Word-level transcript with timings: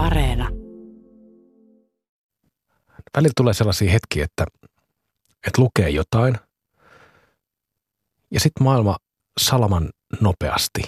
Areena. 0.00 0.48
Välillä 3.16 3.32
tulee 3.36 3.54
sellaisia 3.54 3.90
hetkiä, 3.90 4.24
että, 4.24 4.44
että 5.46 5.62
lukee 5.62 5.90
jotain 5.90 6.34
ja 8.30 8.40
sitten 8.40 8.64
maailma 8.64 8.96
salaman 9.40 9.90
nopeasti 10.20 10.82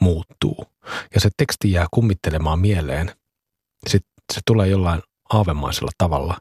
muuttuu 0.00 0.66
ja 1.14 1.20
se 1.20 1.30
teksti 1.36 1.72
jää 1.72 1.86
kummittelemaan 1.90 2.58
mieleen. 2.58 3.12
Sitten 3.88 4.14
se 4.32 4.40
tulee 4.46 4.68
jollain 4.68 5.02
aavemaisella 5.32 5.90
tavalla 5.98 6.40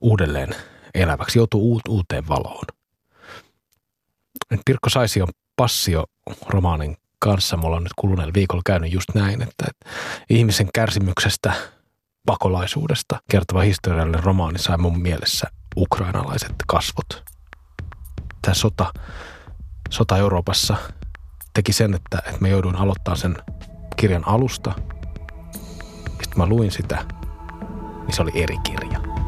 uudelleen 0.00 0.54
eläväksi, 0.94 1.38
joutuu 1.38 1.80
uuteen 1.88 2.28
valoon. 2.28 2.64
Pirkko 4.64 4.88
Saisi 4.88 5.22
on 5.22 5.28
Passio-romaanin 5.56 6.96
kanssa. 7.22 7.56
Mulla 7.56 7.76
on 7.76 7.82
nyt 7.82 7.92
kuluneella 7.96 8.34
viikolla 8.34 8.62
käynyt 8.66 8.92
just 8.92 9.08
näin, 9.14 9.42
että, 9.42 9.64
että 9.68 9.90
ihmisen 10.30 10.68
kärsimyksestä, 10.74 11.52
pakolaisuudesta 12.26 13.20
kertova 13.30 13.60
historiallinen 13.60 14.24
romaani 14.24 14.58
sai 14.58 14.78
mun 14.78 15.00
mielessä 15.00 15.46
ukrainalaiset 15.76 16.54
kasvot. 16.66 17.22
Tämä 18.42 18.54
sota, 18.54 18.92
sota 19.90 20.16
Euroopassa 20.16 20.76
teki 21.54 21.72
sen, 21.72 21.94
että, 21.94 22.18
että 22.18 22.40
mä 22.40 22.48
jouduin 22.48 22.76
aloittamaan 22.76 23.18
sen 23.18 23.36
kirjan 23.96 24.28
alusta. 24.28 24.72
Sitten 26.08 26.38
mä 26.38 26.46
luin 26.46 26.70
sitä, 26.70 27.04
niin 28.02 28.14
se 28.14 28.22
oli 28.22 28.32
eri 28.34 28.56
kirja. 28.58 29.21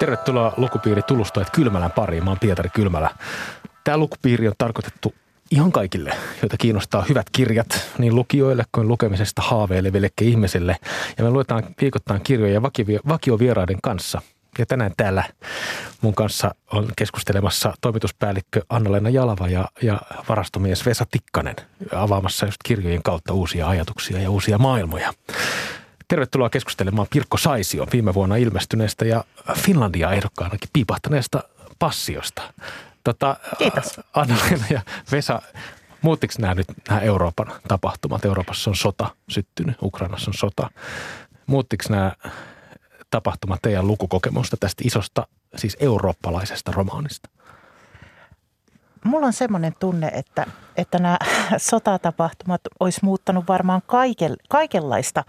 Tervetuloa 0.00 0.52
lukupiiri 0.56 1.02
Tulustajat 1.02 1.50
Kylmälän 1.50 1.90
pariin. 1.90 2.24
Mä 2.24 2.30
oon 2.30 2.38
Pietari 2.38 2.68
Kylmälä. 2.68 3.10
Tämä 3.84 3.96
lukupiiri 3.96 4.48
on 4.48 4.54
tarkoitettu 4.58 5.14
ihan 5.50 5.72
kaikille, 5.72 6.16
joita 6.42 6.56
kiinnostaa 6.56 7.04
hyvät 7.08 7.26
kirjat, 7.32 7.90
niin 7.98 8.14
lukijoille 8.14 8.64
kuin 8.72 8.88
lukemisesta 8.88 9.42
haaveilevillekin 9.42 10.28
ihmisille. 10.28 10.76
Ja 11.18 11.24
me 11.24 11.30
luetaan 11.30 11.62
viikoittain 11.80 12.20
kirjoja 12.20 12.62
vakiovieraiden 13.08 13.78
kanssa. 13.82 14.22
Ja 14.58 14.66
tänään 14.66 14.92
täällä 14.96 15.24
mun 16.00 16.14
kanssa 16.14 16.54
on 16.72 16.88
keskustelemassa 16.96 17.74
toimituspäällikkö 17.80 18.62
Anna-Leena 18.68 19.10
Jalava 19.10 19.48
ja, 19.48 19.68
ja 19.82 20.00
varastomies 20.28 20.86
Vesa 20.86 21.06
Tikkanen 21.10 21.56
avaamassa 21.94 22.46
just 22.46 22.62
kirjojen 22.64 23.02
kautta 23.02 23.32
uusia 23.32 23.68
ajatuksia 23.68 24.18
ja 24.18 24.30
uusia 24.30 24.58
maailmoja. 24.58 25.12
Tervetuloa 26.10 26.50
keskustelemaan 26.50 27.06
Pirkko 27.10 27.36
Saisio 27.36 27.86
viime 27.92 28.14
vuonna 28.14 28.36
ilmestyneestä 28.36 29.04
ja 29.04 29.24
Finlandia 29.54 30.12
ehdokkaanakin 30.12 30.68
piipahtaneesta 30.72 31.42
passiosta. 31.78 32.42
Tota, 33.04 33.36
Kiitos. 33.58 34.00
anna 34.14 34.36
ja 34.70 34.80
Vesa, 35.12 35.42
muuttiko 36.02 36.34
nämä 36.38 36.54
nyt 36.54 36.66
nämä 36.88 37.00
Euroopan 37.00 37.52
tapahtumat? 37.68 38.24
Euroopassa 38.24 38.70
on 38.70 38.76
sota 38.76 39.10
syttynyt, 39.28 39.76
Ukrainassa 39.82 40.30
on 40.30 40.34
sota. 40.34 40.70
Muuttiko 41.46 41.84
nämä 41.88 42.12
tapahtumat 43.10 43.62
teidän 43.62 43.86
lukukokemusta 43.86 44.56
tästä 44.60 44.82
isosta, 44.86 45.26
siis 45.56 45.76
eurooppalaisesta 45.80 46.72
romaanista? 46.72 47.30
mulla 49.04 49.26
on 49.26 49.32
semmoinen 49.32 49.74
tunne, 49.80 50.08
että, 50.14 50.46
että 50.80 50.98
nämä 50.98 51.18
sotatapahtumat 51.70 52.60
olisi 52.80 53.00
muuttanut 53.02 53.44
varmaan 53.48 53.82
kaiken, 53.86 54.36
kaikenlaista 54.48 55.24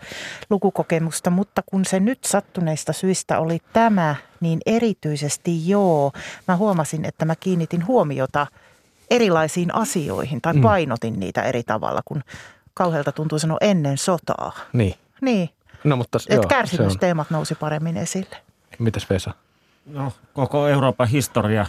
lukukokemusta, 0.50 1.30
mutta 1.30 1.64
kun 1.66 1.86
se 1.86 2.00
nyt 2.00 2.24
sattuneista 2.24 2.94
syistä 2.94 3.40
oli 3.40 3.60
tämä, 3.74 4.16
niin 4.40 4.60
erityisesti 4.66 5.70
joo. 5.70 6.12
Mä 6.48 6.56
huomasin, 6.56 7.06
että 7.06 7.26
mä 7.26 7.36
kiinnitin 7.36 7.88
huomiota 7.88 8.48
erilaisiin 9.10 9.76
asioihin 9.76 10.42
tai 10.42 10.54
mm. 10.54 10.62
painotin 10.62 11.20
niitä 11.20 11.42
eri 11.44 11.64
tavalla, 11.64 12.02
kun 12.06 12.24
kauhealta 12.74 13.12
tuntuu 13.12 13.40
sanoa 13.40 13.58
ennen 13.62 13.98
sotaa. 13.98 14.52
Niin. 14.74 14.96
Niin. 15.22 15.50
No, 15.84 15.96
mutta, 15.96 16.20
Et 16.30 16.36
joo, 16.36 16.48
kärsimysteemat 16.48 17.30
nousi 17.30 17.56
paremmin 17.56 17.98
esille. 17.98 18.38
Mitäs 18.80 19.10
Vesa? 19.10 19.32
No, 19.86 20.14
koko 20.34 20.68
Euroopan 20.68 21.08
historia 21.08 21.66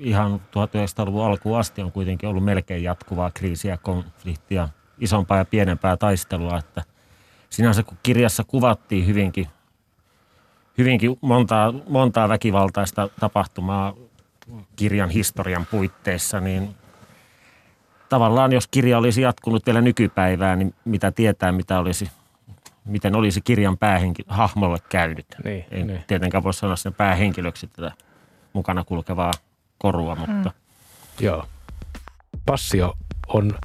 ihan 0.00 0.40
1900-luvun 0.40 1.24
alkuun 1.24 1.58
asti 1.58 1.82
on 1.82 1.92
kuitenkin 1.92 2.28
ollut 2.28 2.44
melkein 2.44 2.82
jatkuvaa 2.82 3.30
kriisiä, 3.30 3.76
konfliktia, 3.76 4.68
isompaa 4.98 5.38
ja 5.38 5.44
pienempää 5.44 5.96
taistelua. 5.96 6.58
Että 6.58 6.82
sinänsä 7.50 7.82
kun 7.82 7.98
kirjassa 8.02 8.44
kuvattiin 8.44 9.06
hyvinkin, 9.06 9.46
hyvinkin 10.78 11.18
montaa, 11.20 11.74
montaa 11.88 12.28
väkivaltaista 12.28 13.08
tapahtumaa 13.20 13.94
kirjan 14.76 15.10
historian 15.10 15.66
puitteissa, 15.70 16.40
niin 16.40 16.74
tavallaan 18.08 18.52
jos 18.52 18.68
kirja 18.68 18.98
olisi 18.98 19.22
jatkunut 19.22 19.66
vielä 19.66 19.80
nykypäivään, 19.80 20.58
niin 20.58 20.74
mitä 20.84 21.12
tietää, 21.12 21.52
mitä 21.52 21.78
olisi, 21.78 22.10
miten 22.84 23.16
olisi 23.16 23.40
kirjan 23.40 23.78
päähenki, 23.78 24.22
hahmolle 24.28 24.78
käynyt. 24.88 25.26
Niin, 25.44 25.64
Ei 25.70 25.84
niin. 25.84 26.04
tietenkään 26.06 26.44
voi 26.44 26.54
sanoa 26.54 26.76
sen 26.76 26.94
päähenkilöksi 26.94 27.66
tätä 27.66 27.92
mukana 28.52 28.84
kulkevaa 28.84 29.32
korua, 29.82 30.14
mutta... 30.14 30.48
Mm. 30.48 30.50
Joo. 31.20 31.46
Passio 32.46 32.94
on, 33.28 33.58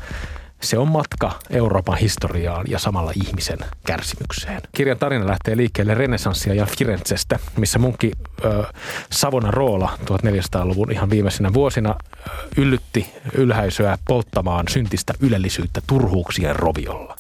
se 0.62 0.78
on 0.78 0.88
matka 0.88 1.32
Euroopan 1.50 1.98
historiaan 1.98 2.66
ja 2.70 2.80
samalla 2.80 3.12
ihmisen 3.26 3.58
kärsimykseen. 3.86 4.62
Kirjan 4.72 4.98
tarina 4.98 5.28
lähtee 5.28 5.58
liikkeelle 5.58 5.94
renesanssia 5.94 6.54
ja 6.54 6.66
Firenzestä, 6.66 7.40
missä 7.58 7.80
munkki 7.80 8.12
ö, 8.46 8.64
Savona 9.12 9.52
Roola 9.52 9.98
1400-luvun 10.02 10.92
ihan 10.92 11.10
viimeisinä 11.10 11.54
vuosina 11.54 11.96
ö, 12.00 12.30
yllytti 12.58 13.14
ylhäisöä 13.34 13.98
polttamaan 14.08 14.66
syntistä 14.70 15.14
ylellisyyttä 15.20 15.82
turhuuksien 15.88 16.56
roviolla. 16.56 17.16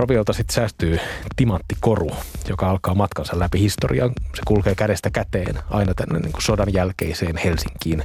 Roviolta 0.00 0.32
sitten 0.32 0.54
säästyy 0.54 0.98
timanttikoru, 1.36 2.10
joka 2.48 2.70
alkaa 2.70 2.94
matkansa 2.94 3.38
läpi 3.38 3.60
historian. 3.60 4.12
Se 4.34 4.42
kulkee 4.46 4.74
kädestä 4.74 5.10
käteen 5.10 5.58
aina 5.70 5.94
tänne 5.94 6.18
niin 6.18 6.32
kuin 6.32 6.42
sodan 6.42 6.72
jälkeiseen 6.72 7.36
Helsinkiin 7.36 8.02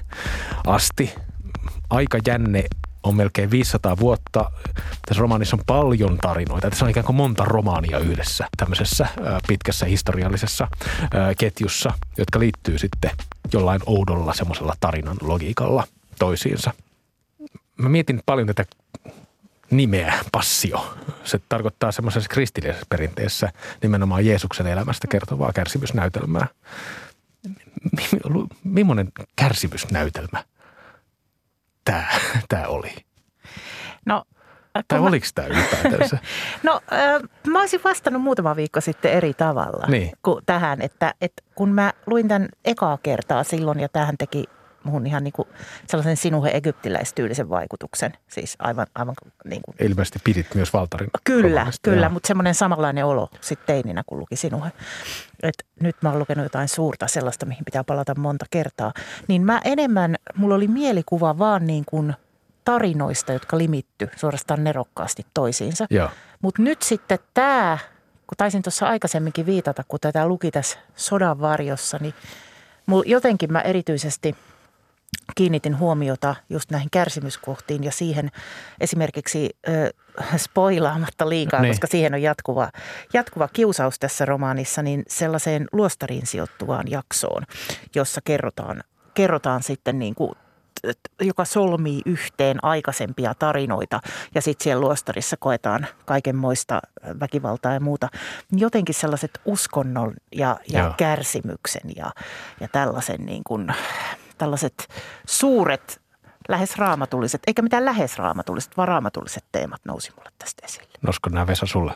asti. 0.67 1.15
Aika 1.89 2.17
jänne 2.27 2.63
on 3.03 3.15
melkein 3.15 3.51
500 3.51 3.97
vuotta. 3.97 4.51
Tässä 5.07 5.21
romaanissa 5.21 5.55
on 5.55 5.63
paljon 5.65 6.17
tarinoita. 6.17 6.69
Tässä 6.69 6.85
on 6.85 6.91
ikään 6.91 7.05
kuin 7.05 7.15
monta 7.15 7.45
romaania 7.45 7.99
yhdessä 7.99 8.47
tämmöisessä 8.57 9.07
pitkässä 9.47 9.85
historiallisessa 9.85 10.67
ketjussa, 11.37 11.93
jotka 12.17 12.39
liittyy 12.39 12.77
sitten 12.77 13.11
jollain 13.53 13.81
oudolla 13.85 14.33
semmoisella 14.33 14.73
tarinan 14.79 15.17
logiikalla 15.21 15.87
toisiinsa. 16.19 16.71
Mä 17.77 17.89
mietin 17.89 18.21
paljon 18.25 18.47
tätä 18.47 18.65
nimeä 19.71 20.13
passio. 20.31 20.97
Se 21.23 21.39
tarkoittaa 21.49 21.91
semmoisessa 21.91 22.29
kristillisessä 22.29 22.85
perinteessä 22.89 23.51
nimenomaan 23.81 24.25
Jeesuksen 24.25 24.67
elämästä 24.67 25.07
kertovaa 25.07 25.51
kärsimysnäytelmää. 25.53 26.47
Millainen 28.63 29.11
kärsimysnäytelmä 29.35 30.43
tämä, 31.85 32.07
tämä 32.49 32.67
oli? 32.67 32.93
No 34.05 34.23
tai 34.87 34.99
mä... 34.99 35.07
oliko 35.07 35.25
tämä 35.35 35.47
ylipäätänsä? 35.47 36.17
no 36.63 36.81
äh, 36.93 37.21
mä 37.47 37.59
olisin 37.59 37.81
vastannut 37.83 38.21
muutama 38.21 38.55
viikko 38.55 38.81
sitten 38.81 39.11
eri 39.11 39.33
tavalla 39.33 39.87
niin. 39.87 40.11
kuin 40.23 40.45
tähän, 40.45 40.81
että, 40.81 41.13
että 41.21 41.43
kun 41.55 41.69
mä 41.69 41.93
luin 42.05 42.27
tämän 42.27 42.49
ekaa 42.65 42.97
kertaa 43.03 43.43
silloin 43.43 43.79
ja 43.79 43.89
tähän 43.89 44.17
teki 44.17 44.43
muhun 44.85 45.07
ihan 45.07 45.23
niin 45.23 45.31
kuin 45.31 45.47
sellaisen 45.87 46.17
sinuhe 46.17 46.51
egyptiläistyylisen 46.53 47.49
vaikutuksen. 47.49 48.13
Siis 48.27 48.55
aivan, 48.59 48.87
aivan 48.95 49.15
niin 49.45 49.61
kuin. 49.61 49.75
Ilmeisesti 49.89 50.19
pidit 50.23 50.55
myös 50.55 50.73
Valtarin 50.73 51.09
Kyllä, 51.23 51.67
kyllä, 51.81 52.09
mutta 52.09 52.27
semmoinen 52.27 52.55
samanlainen 52.55 53.05
olo 53.05 53.29
sitten 53.41 53.67
teininä, 53.67 54.03
kun 54.05 54.19
luki 54.19 54.35
sinuhe. 54.35 54.71
Et 55.43 55.65
nyt 55.79 55.95
mä 56.01 56.09
oon 56.09 56.19
lukenut 56.19 56.45
jotain 56.45 56.67
suurta 56.67 57.07
sellaista, 57.07 57.45
mihin 57.45 57.65
pitää 57.65 57.83
palata 57.83 58.15
monta 58.15 58.45
kertaa. 58.51 58.93
Niin 59.27 59.41
mä 59.41 59.61
enemmän, 59.63 60.15
mulla 60.35 60.55
oli 60.55 60.67
mielikuva 60.67 61.37
vaan 61.37 61.67
niin 61.67 61.83
kuin 61.85 62.13
tarinoista, 62.65 63.33
jotka 63.33 63.57
limitty 63.57 64.09
suorastaan 64.15 64.63
nerokkaasti 64.63 65.25
toisiinsa. 65.33 65.87
Mutta 66.41 66.61
nyt 66.61 66.81
sitten 66.81 67.19
tämä, 67.33 67.77
kun 68.27 68.37
taisin 68.37 68.61
tuossa 68.61 68.87
aikaisemminkin 68.87 69.45
viitata, 69.45 69.83
kun 69.87 69.99
tätä 69.99 70.27
luki 70.27 70.51
tässä 70.51 70.77
sodan 70.95 71.39
varjossa, 71.39 71.97
niin 72.01 72.13
jotenkin 73.05 73.51
mä 73.51 73.61
erityisesti– 73.61 74.35
kiinnitin 75.35 75.79
huomiota 75.79 76.35
just 76.49 76.71
näihin 76.71 76.89
kärsimyskohtiin 76.91 77.83
ja 77.83 77.91
siihen 77.91 78.31
esimerkiksi 78.79 79.49
äh, 79.69 80.37
spoilaamatta 80.37 81.29
liikaa, 81.29 81.61
niin. 81.61 81.71
koska 81.71 81.87
siihen 81.87 82.13
on 82.13 82.21
jatkuva, 82.21 82.69
jatkuva 83.13 83.47
kiusaus 83.47 83.99
tässä 83.99 84.25
romaanissa, 84.25 84.81
niin 84.81 85.03
sellaiseen 85.07 85.67
luostariin 85.71 86.27
sijoittuvaan 86.27 86.91
jaksoon, 86.91 87.43
jossa 87.95 88.21
kerrotaan, 88.23 88.83
kerrotaan 89.13 89.63
sitten 89.63 89.99
niin 89.99 90.15
kuin 90.15 90.31
joka 91.21 91.45
solmii 91.45 92.01
yhteen 92.05 92.63
aikaisempia 92.63 93.33
tarinoita 93.33 93.99
ja 94.35 94.41
sitten 94.41 94.63
siellä 94.63 94.81
luostarissa 94.81 95.37
koetaan 95.39 95.87
kaikenmoista 96.05 96.81
väkivaltaa 97.19 97.73
ja 97.73 97.79
muuta. 97.79 98.09
Jotenkin 98.51 98.95
sellaiset 98.95 99.41
uskonnon 99.45 100.13
ja, 100.35 100.57
ja 100.69 100.93
kärsimyksen 100.97 101.91
ja, 101.95 102.11
ja 102.59 102.67
tällaisen 102.67 103.25
niin 103.25 103.43
kuin, 103.43 103.67
tällaiset 104.37 104.87
suuret 105.27 106.01
lähes 106.49 106.77
raamatulliset, 106.77 107.41
eikä 107.47 107.61
mitään 107.61 107.85
lähes 107.85 108.17
raamatulliset, 108.17 108.77
vaan 108.77 108.87
raamatulliset 108.87 109.43
teemat 109.51 109.81
nousi 109.85 110.11
mulle 110.17 110.29
tästä 110.39 110.65
esille. 110.65 110.89
Nosko 111.01 111.29
nämä 111.29 111.47
Vesa 111.47 111.65
sulle? 111.65 111.93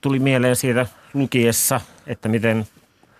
tuli 0.00 0.18
mieleen 0.18 0.56
siitä 0.56 0.86
lukiessa, 1.14 1.80
että 2.06 2.28
miten 2.28 2.66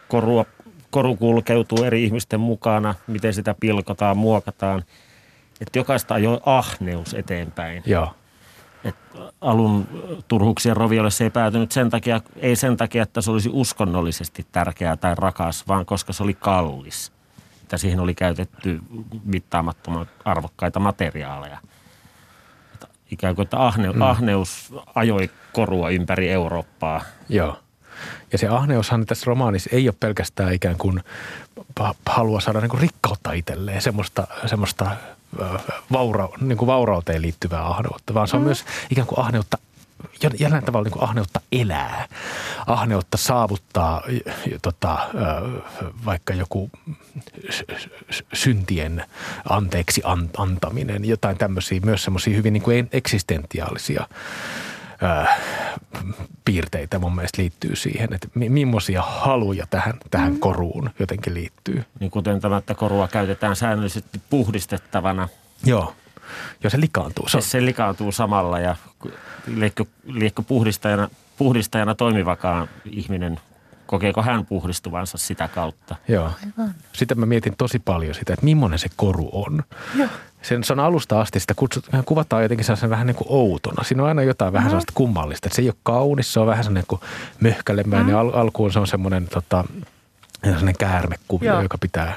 korua, 0.08 0.44
koru 0.90 1.16
kulkeutuu 1.16 1.84
eri 1.84 2.04
ihmisten 2.04 2.40
mukana, 2.40 2.94
miten 3.06 3.34
sitä 3.34 3.54
pilkotaan, 3.60 4.16
muokataan. 4.16 4.84
Että 5.60 5.78
jokaista 5.78 6.14
ajoi 6.14 6.40
ahneus 6.46 7.14
eteenpäin. 7.14 7.82
Joo. 7.86 8.14
Et 8.84 8.96
alun 9.40 9.88
turhuuksien 10.28 10.76
roviolle 10.76 11.10
se 11.10 11.24
ei 11.24 11.30
päätynyt 11.30 11.72
sen 11.72 11.90
takia, 11.90 12.20
ei 12.36 12.56
sen 12.56 12.76
takia, 12.76 13.02
että 13.02 13.20
se 13.20 13.30
olisi 13.30 13.50
uskonnollisesti 13.52 14.46
tärkeää 14.52 14.96
tai 14.96 15.14
rakas, 15.14 15.68
vaan 15.68 15.86
koska 15.86 16.12
se 16.12 16.22
oli 16.22 16.34
kallis. 16.34 17.12
Että 17.62 17.76
siihen 17.76 18.00
oli 18.00 18.14
käytetty 18.14 18.80
mittaamattoman 19.24 20.06
arvokkaita 20.24 20.80
materiaaleja– 20.80 21.58
ikään 23.10 23.34
kuin, 23.34 23.44
että 23.44 23.66
ahne, 23.66 23.92
mm. 23.92 24.02
ahneus 24.02 24.74
ajoi 24.94 25.30
korua 25.52 25.90
ympäri 25.90 26.30
Eurooppaa. 26.30 27.02
Joo. 27.28 27.58
Ja 28.32 28.38
se 28.38 28.48
ahneushan 28.48 29.06
tässä 29.06 29.24
romaanissa 29.26 29.70
ei 29.72 29.88
ole 29.88 29.94
pelkästään 30.00 30.52
ikään 30.52 30.76
kuin 30.76 31.00
halua 32.06 32.40
saada 32.40 32.60
niin 32.60 32.70
kuin 32.70 32.80
rikkautta 32.80 33.32
itselleen, 33.32 33.82
semmoista, 33.82 34.26
semmoista 34.46 34.90
vaura, 35.92 36.28
niin 36.40 36.58
kuin 36.58 36.66
vaurauteen 36.66 37.22
liittyvää 37.22 37.66
ahneutta, 37.66 38.14
vaan 38.14 38.28
se 38.28 38.36
on 38.36 38.42
mm. 38.42 38.46
myös 38.46 38.64
ikään 38.90 39.06
kuin 39.06 39.18
ahneutta 39.18 39.58
jollain 40.38 40.64
tavalla 40.64 40.84
niin 40.84 40.92
kuin 40.92 41.02
ahneutta 41.02 41.40
elää, 41.52 42.08
ahneutta 42.66 43.16
saavuttaa 43.16 44.02
tota, 44.62 44.98
vaikka 46.04 46.34
joku 46.34 46.70
syntien 48.32 49.04
anteeksi 49.48 50.02
antaminen, 50.36 51.04
jotain 51.04 51.38
tämmöisiä 51.38 51.80
myös 51.84 52.04
semmoisia 52.04 52.36
hyvin 52.36 52.52
niin 52.52 52.62
kuin 52.62 52.88
eksistentiaalisia 52.92 54.08
piirteitä 56.44 56.98
mun 56.98 57.14
mielestä 57.14 57.42
liittyy 57.42 57.76
siihen, 57.76 58.14
että 58.14 58.28
millaisia 58.34 59.02
haluja 59.02 59.66
tähän, 59.70 59.94
tähän 60.10 60.32
mm. 60.32 60.40
koruun 60.40 60.90
jotenkin 60.98 61.34
liittyy. 61.34 61.84
Niin 62.00 62.10
kuten 62.10 62.40
tämä, 62.40 62.56
että 62.56 62.74
korua 62.74 63.08
käytetään 63.08 63.56
säännöllisesti 63.56 64.20
puhdistettavana. 64.30 65.28
Joo. 65.64 65.94
Ja 66.62 66.70
se 66.70 66.80
likaantuu. 66.80 67.28
Se, 67.28 67.40
se 67.40 67.64
likaantuu 67.64 68.12
samalla 68.12 68.58
ja 68.58 68.76
liekko, 69.46 69.86
liekko 70.04 70.42
puhdistajana, 70.42 71.08
puhdistajana 71.36 71.94
toimivakaan 71.94 72.68
ihminen, 72.84 73.40
kokeeko 73.86 74.22
hän 74.22 74.46
puhdistuvansa 74.46 75.18
sitä 75.18 75.48
kautta? 75.48 75.96
Joo. 76.08 76.24
Aivan. 76.24 76.74
Sitä 76.92 77.14
mä 77.14 77.26
mietin 77.26 77.56
tosi 77.56 77.78
paljon 77.78 78.14
sitä, 78.14 78.32
että 78.32 78.44
millainen 78.44 78.78
se 78.78 78.88
koru 78.96 79.30
on. 79.32 79.62
Joo. 79.94 80.08
Sen, 80.42 80.64
se 80.64 80.72
on 80.72 80.80
alusta 80.80 81.20
asti, 81.20 81.40
sitä 81.40 81.54
kutsut, 81.54 81.88
kuvataan 82.04 82.42
jotenkin 82.42 82.64
sellaisen 82.64 82.90
vähän 82.90 83.06
niin 83.06 83.14
kuin 83.14 83.26
outona. 83.30 83.84
Siinä 83.84 84.02
on 84.02 84.08
aina 84.08 84.22
jotain 84.22 84.52
vähän 84.52 84.66
mm. 84.66 84.70
sellaista 84.70 84.92
kummallista. 84.94 85.46
Että 85.46 85.56
se 85.56 85.62
ei 85.62 85.68
ole 85.68 85.76
kaunis, 85.82 86.32
se 86.32 86.40
on 86.40 86.46
vähän 86.46 86.64
sellainen 86.64 86.84
kuin 86.88 87.00
möhkälemään 87.40 88.02
mm. 88.02 88.08
ja 88.08 88.20
al, 88.20 88.30
alkuun 88.34 88.72
se 88.72 88.78
on 88.78 88.86
semmoinen 88.86 89.28
tota, 89.28 89.64
sellainen 90.44 90.74
käärmekuvio, 90.78 91.52
Joo. 91.52 91.62
joka 91.62 91.78
pitää 91.78 92.16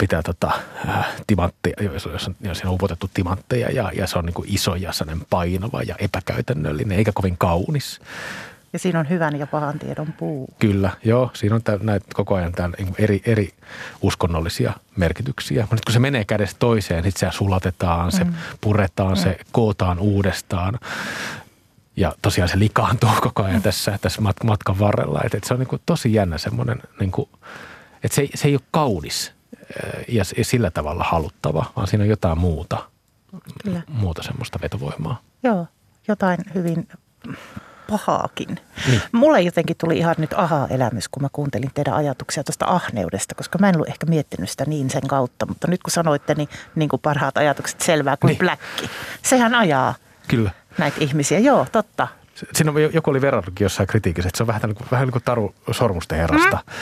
pitää 0.00 0.22
tota, 0.22 0.50
äh, 0.88 1.06
timantteja, 1.26 1.74
jos, 1.80 2.08
jos, 2.12 2.30
jos 2.40 2.58
siinä 2.58 2.70
on 2.70 2.74
upotettu 2.74 3.10
timantteja 3.14 3.70
ja, 3.70 3.92
ja 3.94 4.06
se 4.06 4.18
on 4.18 4.24
niin 4.24 4.34
kuin 4.34 4.48
iso 4.54 4.74
ja 4.74 4.90
painava 5.30 5.82
ja 5.82 5.94
epäkäytännöllinen 5.98 6.98
eikä 6.98 7.12
kovin 7.14 7.38
kaunis. 7.38 8.00
Ja 8.72 8.78
siinä 8.78 9.00
on 9.00 9.08
hyvän 9.08 9.38
ja 9.38 9.46
pahan 9.46 9.78
tiedon 9.78 10.12
puu. 10.12 10.48
Kyllä, 10.58 10.90
joo. 11.04 11.30
Siinä 11.34 11.54
on 11.54 11.62
näitä 11.82 12.06
koko 12.14 12.34
ajan 12.34 12.52
tämän 12.52 12.74
niin 12.78 12.94
eri, 12.98 13.22
eri 13.26 13.50
uskonnollisia 14.02 14.72
merkityksiä. 14.96 15.62
Mutta 15.70 15.82
kun 15.86 15.92
se 15.92 15.98
menee 15.98 16.24
kädestä 16.24 16.56
toiseen, 16.58 17.04
sitten 17.04 17.32
se 17.32 17.36
sulatetaan, 17.36 18.12
se 18.12 18.24
mm. 18.24 18.34
puretaan, 18.60 19.12
mm. 19.12 19.22
se 19.22 19.38
kootaan 19.52 19.98
uudestaan. 19.98 20.78
Ja 21.96 22.14
tosiaan 22.22 22.48
se 22.48 22.58
likaantuu 22.58 23.10
koko 23.20 23.42
ajan 23.42 23.62
tässä, 23.62 23.98
tässä 24.00 24.22
matkan 24.44 24.78
varrella. 24.78 25.20
Et, 25.24 25.34
et 25.34 25.44
se 25.44 25.54
on 25.54 25.60
niin 25.60 25.80
tosi 25.86 26.14
jännä 26.14 26.38
semmoinen, 26.38 26.82
niin 27.00 27.10
kuin, 27.10 27.28
että 28.02 28.14
se, 28.14 28.28
se 28.34 28.48
ei 28.48 28.54
ole 28.54 28.62
kaunis 28.70 29.32
ja, 30.08 30.24
ja 30.36 30.44
sillä 30.44 30.70
tavalla 30.70 31.04
haluttava, 31.04 31.72
vaan 31.76 31.86
siinä 31.86 32.02
on 32.02 32.08
jotain 32.08 32.38
muuta, 32.38 32.84
Kyllä. 33.64 33.82
muuta 33.88 34.22
semmoista 34.22 34.58
vetovoimaa. 34.62 35.20
Joo, 35.42 35.66
jotain 36.08 36.38
hyvin 36.54 36.88
pahaakin. 37.90 38.60
Niin. 38.88 39.02
Mulle 39.12 39.40
jotenkin 39.40 39.76
tuli 39.76 39.98
ihan 39.98 40.14
nyt 40.18 40.32
aha-elämys, 40.36 41.08
kun 41.08 41.22
mä 41.22 41.28
kuuntelin 41.32 41.70
teidän 41.74 41.94
ajatuksia 41.94 42.44
tuosta 42.44 42.66
ahneudesta, 42.68 43.34
koska 43.34 43.58
mä 43.58 43.68
en 43.68 43.76
ollut 43.76 43.88
ehkä 43.88 44.06
miettinyt 44.06 44.50
sitä 44.50 44.64
niin 44.64 44.90
sen 44.90 45.06
kautta, 45.08 45.46
mutta 45.46 45.66
nyt 45.68 45.82
kun 45.82 45.90
sanoitte, 45.90 46.34
niin, 46.34 46.48
niin 46.74 46.88
kuin 46.88 47.00
parhaat 47.00 47.36
ajatukset 47.36 47.80
selvää 47.80 48.16
kuin 48.16 48.28
niin. 48.28 48.38
bläkki. 48.38 48.90
Sehän 49.22 49.54
ajaa 49.54 49.94
Kyllä. 50.28 50.50
näitä 50.78 50.96
ihmisiä. 51.00 51.38
Joo, 51.38 51.66
totta. 51.72 52.08
Siinä 52.52 52.70
on, 52.70 52.94
joku 52.94 53.10
oli 53.10 53.20
verrannutkin 53.20 53.64
jossain 53.64 53.86
kritiikissä, 53.86 54.28
että 54.28 54.36
se 54.36 54.42
on 54.42 54.46
vähän 54.46 54.62
niin 54.62 54.74
kuin, 54.74 54.88
vähän 54.90 55.06
niin 55.06 55.12
kuin 55.12 55.22
Taru 55.22 55.54
Sormusten 55.70 56.18
herrasta. 56.18 56.58
Mm 56.66 56.72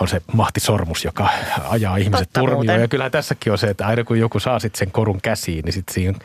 on 0.00 0.08
se 0.08 0.22
mahtisormus, 0.32 1.04
joka 1.04 1.28
ajaa 1.68 1.96
ihmiset 1.96 2.26
Totta 2.26 2.40
turmioon. 2.40 2.66
Muuten. 2.66 2.80
Ja 2.80 2.88
kyllä 2.88 3.10
tässäkin 3.10 3.52
on 3.52 3.58
se, 3.58 3.66
että 3.66 3.86
aina 3.86 4.04
kun 4.04 4.18
joku 4.18 4.40
saa 4.40 4.58
sitten 4.58 4.78
sen 4.78 4.90
korun 4.90 5.20
käsiin, 5.20 5.64
niin 5.64 5.72
sitten 5.72 5.94
siinä 5.94 6.18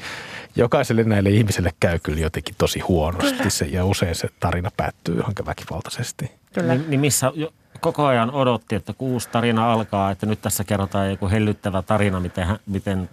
jokaiselle 0.56 1.04
näille 1.04 1.30
ihmisille 1.30 1.72
käy 1.80 2.00
kyllä 2.00 2.20
jotenkin 2.20 2.56
tosi 2.58 2.80
huonosti. 2.80 3.50
Se, 3.50 3.66
ja 3.66 3.86
usein 3.86 4.16
se 4.16 4.30
tarina 4.40 4.72
päättyy 4.78 5.18
johonkin 5.18 5.46
väkivaltaisesti. 5.46 6.32
Kyllä. 6.54 6.76
Niin, 6.76 6.90
niin 6.90 7.00
missä 7.00 7.32
koko 7.80 8.06
ajan 8.06 8.32
odotti, 8.32 8.76
että 8.76 8.94
kun 8.94 9.10
uusi 9.10 9.30
tarina 9.30 9.74
alkaa, 9.74 10.12
että 10.12 10.26
nyt 10.26 10.42
tässä 10.42 10.64
kerrotaan 10.64 11.10
joku 11.10 11.30
hellyttävä 11.30 11.82
tarina, 11.82 12.20
miten, 12.20 12.48
miten 12.66 13.10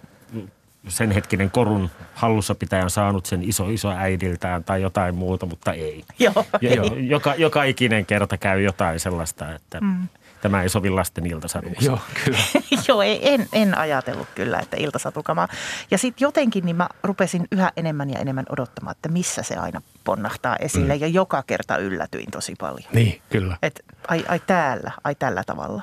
sen 0.87 1.11
hetkinen 1.11 1.51
korun 1.51 1.89
hallussapitäjä 2.13 2.83
on 2.83 2.89
saanut 2.89 3.25
sen 3.25 3.43
iso 3.43 3.69
iso 3.69 3.89
äidiltään 3.91 4.63
tai 4.63 4.81
jotain 4.81 5.15
muuta, 5.15 5.45
mutta 5.45 5.73
ei. 5.73 6.03
Joo, 6.19 6.45
jo, 6.61 6.83
joka, 6.97 7.35
joka 7.35 7.63
ikinen 7.63 8.05
kerta 8.05 8.37
käy 8.37 8.61
jotain 8.61 8.99
sellaista, 8.99 9.53
että 9.55 9.81
mm 9.81 10.07
tämä 10.41 10.63
ei 10.63 10.69
sovi 10.69 10.89
lasten 10.89 11.25
iltasatuksi. 11.25 11.85
Joo, 11.85 11.99
kyllä. 12.25 12.39
Joo, 12.87 13.01
en, 13.01 13.47
en 13.53 13.77
ajatellut 13.77 14.27
kyllä, 14.35 14.59
että 14.59 14.77
iltasatukamaa. 14.79 15.47
Ja 15.91 15.97
sitten 15.97 16.25
jotenkin 16.25 16.65
niin 16.65 16.75
mä 16.75 16.89
rupesin 17.03 17.47
yhä 17.51 17.71
enemmän 17.77 18.09
ja 18.09 18.19
enemmän 18.19 18.45
odottamaan, 18.49 18.91
että 18.91 19.09
missä 19.09 19.43
se 19.43 19.55
aina 19.55 19.81
ponnahtaa 20.03 20.55
esille. 20.55 20.95
Mm. 20.95 21.01
Ja 21.01 21.07
joka 21.07 21.43
kerta 21.47 21.77
yllätyin 21.77 22.31
tosi 22.31 22.53
paljon. 22.59 22.89
Niin, 22.93 23.21
kyllä. 23.29 23.57
Et 23.61 23.79
ai, 24.07 24.25
ai 24.27 24.39
täällä, 24.39 24.91
ai 25.03 25.15
tällä 25.15 25.43
tavalla. 25.43 25.81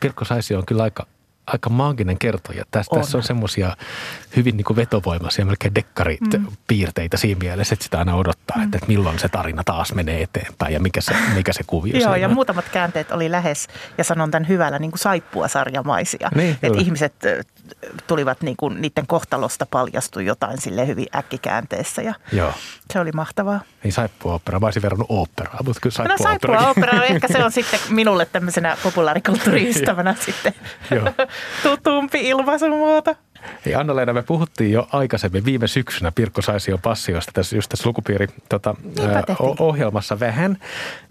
Pirkko 0.00 0.24
Saisi 0.24 0.54
on 0.54 0.66
kyllä 0.66 0.82
aika 0.82 1.06
aika 1.46 1.70
maaginen 1.70 2.18
kertoja. 2.18 2.64
Tässä, 2.70 2.94
on. 2.94 3.00
tässä 3.00 3.18
on 3.18 3.24
semmoisia 3.24 3.76
hyvin 4.36 4.56
niin 4.56 4.64
kuin 4.64 4.76
vetovoimaisia, 4.76 5.44
melkein 5.44 5.74
dekkaripiirteitä 5.74 7.16
mm. 7.16 7.20
siinä 7.20 7.38
mielessä, 7.38 7.74
että 7.74 7.84
sitä 7.84 7.98
aina 7.98 8.14
odottaa, 8.14 8.56
mm. 8.56 8.62
että, 8.62 8.76
että 8.78 8.88
milloin 8.88 9.18
se 9.18 9.28
tarina 9.28 9.64
taas 9.64 9.94
menee 9.94 10.22
eteenpäin 10.22 10.74
ja 10.74 10.80
mikä 10.80 11.00
se, 11.00 11.14
mikä 11.34 11.52
se 11.52 11.62
kuvio 11.66 11.98
Joo, 11.98 12.14
ja 12.14 12.28
muutamat 12.28 12.68
käänteet 12.68 13.12
oli 13.12 13.30
lähes, 13.30 13.68
ja 13.98 14.04
sanon 14.04 14.30
tämän 14.30 14.48
hyvällä, 14.48 14.78
niin 14.78 14.90
kuin 14.90 14.98
saippua-sarjamaisia. 14.98 16.30
Niin, 16.34 16.58
että 16.62 16.78
ihmiset 16.80 17.14
tulivat 18.06 18.42
niin 18.42 18.56
kuin, 18.56 18.82
niiden 18.82 19.06
kohtalosta 19.06 19.66
paljastui 19.66 20.24
jotain 20.26 20.60
sille 20.60 20.86
hyvin 20.86 21.06
äkkikäänteessä 21.16 22.02
ja 22.02 22.14
Joo. 22.32 22.52
se 22.92 23.00
oli 23.00 23.12
mahtavaa. 23.12 23.60
Niin 23.84 23.92
saippua-opera, 23.92 24.60
mä 24.60 24.66
olisin 24.66 24.82
verrannut 24.82 25.06
operaa, 25.10 25.58
mutta 25.64 25.80
kyllä 25.80 25.94
saippua 25.94 26.16
No 26.16 26.22
saippua-opera, 26.22 27.04
ehkä 27.04 27.28
se 27.28 27.44
on 27.44 27.52
sitten 27.62 27.80
minulle 27.88 28.26
tämmöisenä 28.26 28.76
populaarikulttuuriystävänä 28.82 30.14
sitten 30.26 30.54
tutumpi 31.62 32.28
ilmaisumuoto. 32.28 33.14
Hei 33.66 33.74
Anna-Leena, 33.74 34.12
me 34.12 34.22
puhuttiin 34.22 34.72
jo 34.72 34.88
aikaisemmin 34.92 35.44
viime 35.44 35.68
syksynä 35.68 36.12
Pirkko 36.12 36.42
Saisio 36.42 36.78
passiosta 36.78 37.32
tässä, 37.34 37.56
just 37.56 37.68
tässä 37.68 37.88
lukupiiri 37.88 38.26
tota, 38.48 38.74
ohjelmassa 39.58 40.20
vähän. 40.20 40.58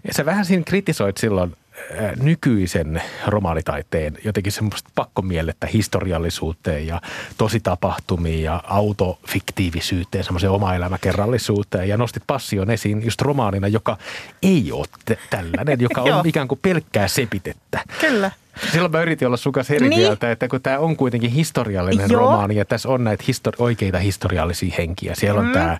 Ja 0.08 0.14
sä 0.14 0.24
vähän 0.24 0.44
siinä 0.44 0.64
kritisoit 0.64 1.16
silloin 1.16 1.56
nykyisen 2.22 3.02
romaanitaiteen 3.26 4.18
jotenkin 4.24 4.52
semmoista 4.52 4.90
pakkomielettä 4.94 5.66
historiallisuuteen 5.66 6.86
ja 6.86 7.00
tositapahtumiin 7.38 8.42
ja 8.42 8.62
autofiktiivisyyteen, 8.66 10.24
semmoiseen 10.24 10.50
oma 10.50 10.74
elämäkerrallisuuteen 10.74 11.88
ja 11.88 11.96
nostit 11.96 12.22
passion 12.26 12.70
esiin 12.70 13.04
just 13.04 13.20
romaanina, 13.20 13.68
joka 13.68 13.98
ei 14.42 14.72
ole 14.72 14.86
t- 15.04 15.30
tällainen, 15.30 15.80
joka 15.80 16.02
on 16.02 16.26
ikään 16.28 16.48
kuin 16.48 16.60
pelkkää 16.62 17.08
sepitettä. 17.08 17.80
Kyllä. 18.00 18.30
Silloin 18.72 18.92
mä 18.92 19.02
yritin 19.02 19.26
olla 19.26 19.36
sukas 19.36 19.70
eri 19.70 19.88
niin. 19.88 20.00
mieltä, 20.00 20.30
että 20.30 20.48
kun 20.48 20.62
tämä 20.62 20.78
on 20.78 20.96
kuitenkin 20.96 21.30
historiallinen 21.30 22.10
Joo. 22.10 22.20
romaani 22.20 22.56
ja 22.56 22.64
tässä 22.64 22.88
on 22.88 23.04
näitä 23.04 23.24
histori- 23.24 23.56
oikeita 23.58 23.98
historiallisia 23.98 24.74
henkiä. 24.78 25.14
Siellä 25.14 25.40
on 25.40 25.46
mm. 25.46 25.52
tämä, 25.52 25.78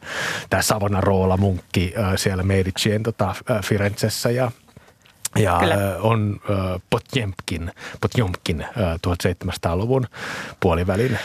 tämä 0.50 0.62
Savonarola 0.62 1.36
munkki 1.36 1.94
siellä 2.16 2.42
Medicien 2.42 3.02
tota, 3.02 3.34
Firenzessä 3.64 4.30
ja 4.30 4.50
Ja 5.36 5.58
Kyllä. 5.60 5.76
on 6.00 6.40
Potjemkin, 6.90 7.72
Potjomkin 8.00 8.62
ö, 8.62 8.66
1700-luvun 9.44 10.06
puolivälin 10.60 11.18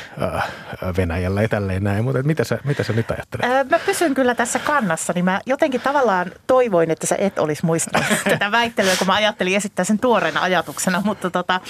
Venäjällä 0.98 1.42
ja 1.42 1.50
tälleen 1.50 1.84
näin. 1.84 2.04
Mutta 2.04 2.24
mitä, 2.24 2.44
sä, 2.44 2.60
mitä 2.64 2.84
sä 2.84 2.94
nyt 2.94 3.12
ajattelet? 3.12 3.70
Mä 3.70 3.80
pysyn 3.80 4.14
kyllä 4.14 4.36
tässä 4.36 4.60
kannassa, 4.60 5.14
niin 5.14 5.26
mä 5.26 5.42
jotenkin 5.46 5.82
tavallaan 5.82 6.32
toivoin, 6.48 6.92
että 6.92 7.08
sä 7.08 7.16
et 7.20 7.40
olisi 7.40 7.66
muistanut 7.66 8.08
tätä 8.24 8.52
väittelyä, 8.52 8.96
kun 8.96 9.08
mä 9.08 9.14
ajattelin 9.14 9.56
esittää 9.56 9.86
sen 9.86 10.00
tuoreena 10.00 10.42
ajatuksena. 10.42 11.02
Mutta 11.06 11.30
tota, 11.30 11.62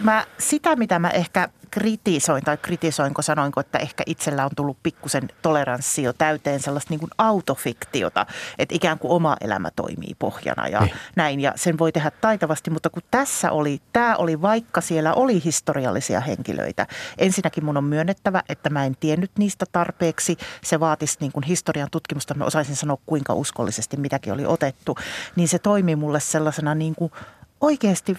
mä, 0.00 0.24
sitä, 0.38 0.76
mitä 0.76 0.98
mä 0.98 1.10
ehkä 1.10 1.48
kritisoin 1.70 2.44
tai 2.44 2.56
kritisoinko, 2.56 3.22
sanoinko, 3.22 3.60
että 3.60 3.78
ehkä 3.78 4.02
itsellä 4.06 4.44
on 4.44 4.50
tullut 4.56 4.76
pikkusen 4.82 5.28
toleranssi 5.42 6.02
jo 6.02 6.12
täyteen 6.12 6.60
sellaista 6.60 6.90
niin 6.90 7.00
kuin 7.00 7.10
autofiktiota, 7.18 8.26
että 8.58 8.74
ikään 8.74 8.98
kuin 8.98 9.10
oma 9.12 9.36
elämä 9.40 9.70
toimii 9.76 10.14
pohjana 10.18 10.68
ja 10.68 10.80
Niin. 10.80 10.94
näin. 11.16 11.40
Ja 11.40 11.52
sen 11.56 11.78
voi 11.78 11.92
tehdä 11.92 12.10
taitavasti, 12.10 12.70
mutta 12.70 12.90
kun 12.90 13.02
tässä 13.10 13.52
oli, 13.52 13.80
tämä 13.92 14.16
oli 14.16 14.42
vaikka 14.42 14.80
siellä 14.80 15.14
oli 15.14 15.44
historiallisia 15.44 16.20
henkilöitä. 16.20 16.86
Ensinnäkin 17.18 17.64
mun 17.64 17.76
on 17.76 17.84
myönnettävä, 17.84 18.42
että 18.48 18.70
mä 18.70 18.84
en 18.84 18.96
tiennyt 19.00 19.30
niistä 19.38 19.66
tarpeeksi. 19.72 20.36
Se 20.64 20.80
vaatisi 20.80 21.16
niin 21.20 21.32
kuin 21.32 21.42
historian 21.42 21.88
tutkimusta, 21.90 22.34
mä 22.34 22.44
osaisin 22.44 22.76
sanoa 22.76 22.98
kuinka 23.06 23.34
uskollisesti 23.34 23.96
mitäkin 23.96 24.32
oli 24.32 24.46
otettu. 24.46 24.96
Niin 25.36 25.48
se 25.48 25.58
toimii 25.58 25.96
mulle 25.96 26.20
sellaisena 26.20 26.74
niin 26.74 26.94
kuin 26.94 27.12
oikeasti 27.60 28.16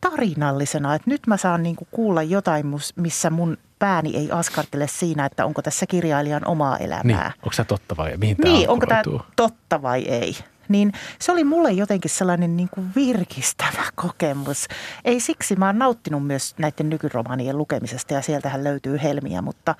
tarinallisena, 0.00 0.94
että 0.94 1.10
nyt 1.10 1.26
mä 1.26 1.36
saan 1.36 1.62
niin 1.62 1.76
kuin 1.76 1.88
kuulla 1.90 2.22
jotain, 2.22 2.66
missä 2.96 3.30
mun 3.30 3.56
pääni 3.78 4.16
ei 4.16 4.30
askartele 4.32 4.86
siinä, 4.88 5.26
että 5.26 5.46
onko 5.46 5.62
tässä 5.62 5.86
kirjailijan 5.86 6.46
omaa 6.48 6.76
Niin, 6.76 6.86
elämää. 6.86 7.32
onko 7.36 7.52
se 7.52 7.64
totta 7.64 7.96
vai 7.96 8.16
mihin 8.16 8.36
tämä 8.36 8.54
Niin, 8.54 8.68
onko 8.68 8.86
tämä 8.86 9.02
totta 9.36 9.82
vai 9.82 10.02
ei? 10.02 10.36
Niin 10.68 10.92
se 11.18 11.32
oli 11.32 11.44
mulle 11.44 11.72
jotenkin 11.72 12.10
sellainen 12.10 12.56
niin 12.56 12.68
kuin 12.68 12.90
virkistävä 12.96 13.84
kokemus. 14.02 14.66
Ei 15.04 15.20
siksi, 15.20 15.56
mä 15.56 15.66
oon 15.66 15.78
nauttinut 15.78 16.26
myös 16.26 16.54
näiden 16.58 16.90
nykyromaanien 16.90 17.58
lukemisesta 17.58 18.14
ja 18.14 18.22
sieltähän 18.22 18.64
löytyy 18.64 18.98
helmiä, 19.02 19.42
mutta 19.42 19.74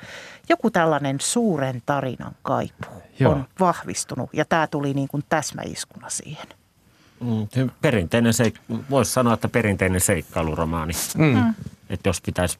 joku 0.49 0.71
tällainen 0.71 1.17
suuren 1.21 1.83
tarinan 1.87 2.33
kaipuu 2.43 3.03
Joo. 3.21 3.33
on 3.33 3.45
vahvistunut 3.61 4.31
ja 4.33 4.45
tämä 4.45 4.67
tuli 4.67 4.95
niin 4.95 5.09
kuin 5.09 5.23
täsmäiskuna 5.29 6.09
siihen. 6.09 6.47
Mm, 7.21 7.71
perinteinen 7.83 8.33
seik- 8.33 8.61
voisi 8.91 9.13
sanoa, 9.13 9.35
että 9.35 9.49
perinteinen 9.49 10.01
seikkailuromaani. 10.01 10.93
Mm. 11.19 11.55
Että 11.91 12.09
jos 12.09 12.21
pitäisi 12.21 12.59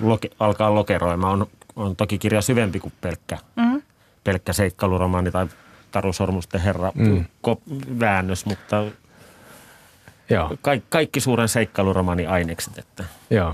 loke- 0.00 0.30
alkaa 0.40 0.74
lokeroimaan, 0.74 1.32
on, 1.42 1.46
on 1.76 1.96
toki 1.96 2.18
kirja 2.18 2.42
syvempi 2.42 2.80
kuin 2.80 2.92
pelkkä, 3.00 3.38
Mm. 3.56 3.82
pelkkä 4.24 4.52
seikkailuromaani 4.52 5.30
tai 5.30 5.46
Taru 5.90 6.12
Sormusten 6.12 6.60
herra 6.60 6.92
Mm. 6.94 7.04
mm. 7.08 7.24
väännös, 8.00 8.46
mutta 8.46 8.84
Joo. 10.30 10.56
ka- 10.62 10.70
kaikki 10.88 11.20
suuren 11.20 11.48
seikkailuromaani 11.48 12.26
ainekset. 12.26 12.78
Että. 12.78 13.04
Joo. 13.30 13.52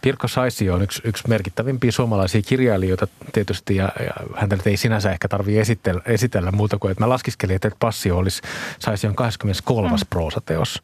Pirkko 0.00 0.28
Saisio 0.28 0.74
on 0.74 0.82
yksi, 0.82 1.02
yksi 1.04 1.28
merkittävimpiä 1.28 1.92
suomalaisia 1.92 2.42
kirjailijoita 2.42 3.06
tietysti 3.32 3.76
ja, 3.76 3.92
ja 4.00 4.12
häntä 4.36 4.56
nyt 4.56 4.66
ei 4.66 4.76
sinänsä 4.76 5.10
ehkä 5.10 5.28
tarvitse 5.28 5.60
esitellä, 5.60 6.02
esitellä 6.06 6.52
muuta 6.52 6.78
kuin, 6.78 6.90
että 6.92 7.04
mä 7.04 7.08
laskiskelin, 7.08 7.56
että 7.56 7.70
Passio 7.78 8.16
olisi 8.18 8.42
Saision 8.78 9.14
23. 9.14 9.88
Mm. 9.90 9.96
proosateos. 10.10 10.82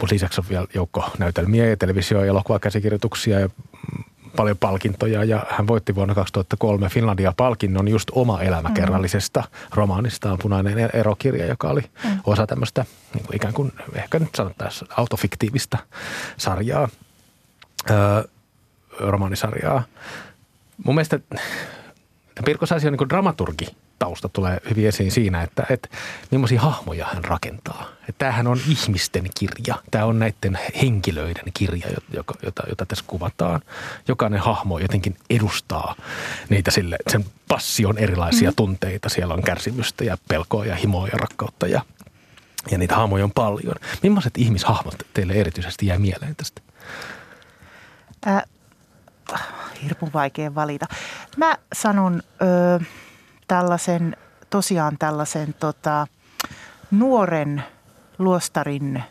Mutta 0.00 0.14
lisäksi 0.14 0.40
on 0.40 0.44
vielä 0.48 0.66
joukko 0.74 1.10
näytelmiä 1.18 1.66
ja 1.66 1.76
televisio- 1.76 2.20
ja 2.20 2.26
elokuvakäsikirjoituksia 2.26 3.40
ja 3.40 3.48
mm, 3.48 4.04
paljon 4.36 4.58
palkintoja 4.58 5.24
ja 5.24 5.46
hän 5.50 5.66
voitti 5.66 5.94
vuonna 5.94 6.14
2003 6.14 6.88
Finlandia-palkinnon 6.88 7.88
just 7.88 8.10
oma 8.12 8.42
elämäkerrallisesta 8.42 9.44
romaanistaan 9.74 10.38
Punainen 10.42 10.78
e- 10.78 10.90
erokirja, 10.92 11.46
joka 11.46 11.68
oli 11.68 11.82
osa 12.24 12.46
tämmöistä 12.46 12.84
niin 13.14 13.26
kuin 13.26 13.36
ikään 13.36 13.54
kuin 13.54 13.72
ehkä 13.94 14.18
nyt 14.18 14.34
sanottaisiin 14.34 14.88
autofiktiivista 14.96 15.78
sarjaa 16.36 16.88
öö, 17.90 18.24
romaanisarjaa. 18.98 19.82
Mun 20.84 20.94
mielestä 20.94 21.20
Pirkko 22.44 22.66
Saisi 22.66 22.86
on 22.86 22.92
niin 22.92 23.08
dramaturgi 23.08 23.66
tausta 23.98 24.28
tulee 24.28 24.60
hyvin 24.70 24.88
esiin 24.88 25.12
siinä, 25.12 25.42
että, 25.42 25.66
että 25.70 25.88
millaisia 26.30 26.60
hahmoja 26.60 27.06
hän 27.06 27.24
rakentaa. 27.24 27.88
Että 28.08 28.18
tämähän 28.18 28.46
on 28.46 28.60
ihmisten 28.68 29.30
kirja. 29.38 29.74
Tämä 29.90 30.04
on 30.04 30.18
näiden 30.18 30.58
henkilöiden 30.82 31.44
kirja, 31.54 31.86
jota, 32.12 32.34
jota, 32.42 32.62
jota 32.68 32.86
tässä 32.86 33.04
kuvataan. 33.06 33.60
Jokainen 34.08 34.40
hahmo 34.40 34.78
jotenkin 34.78 35.16
edustaa 35.30 35.94
niitä 36.48 36.70
sille, 36.70 36.96
sen 37.10 37.24
passion 37.48 37.98
erilaisia 37.98 38.50
mm. 38.50 38.56
tunteita. 38.56 39.08
Siellä 39.08 39.34
on 39.34 39.42
kärsimystä 39.42 40.04
ja 40.04 40.18
pelkoa 40.28 40.66
ja 40.66 40.74
himoa 40.74 41.08
ja 41.08 41.18
rakkautta 41.18 41.66
ja, 41.66 41.82
ja 42.70 42.78
niitä 42.78 42.96
hahmoja 42.96 43.24
on 43.24 43.32
paljon. 43.32 43.74
Millaiset 44.02 44.38
ihmishahmot 44.38 44.94
teille 45.14 45.32
erityisesti 45.32 45.86
jää 45.86 45.98
mieleen 45.98 46.36
tästä? 46.36 46.60
Äh, 48.26 48.44
hirveän 49.82 50.12
vaikea 50.12 50.54
valita. 50.54 50.86
Mä 51.36 51.54
sanon 51.72 52.22
ö, 52.42 52.84
tällaisen, 53.48 54.16
tosiaan 54.50 54.98
tällaisen 54.98 55.54
tota, 55.54 56.06
nuoren 56.90 57.64
luostarin 58.18 59.02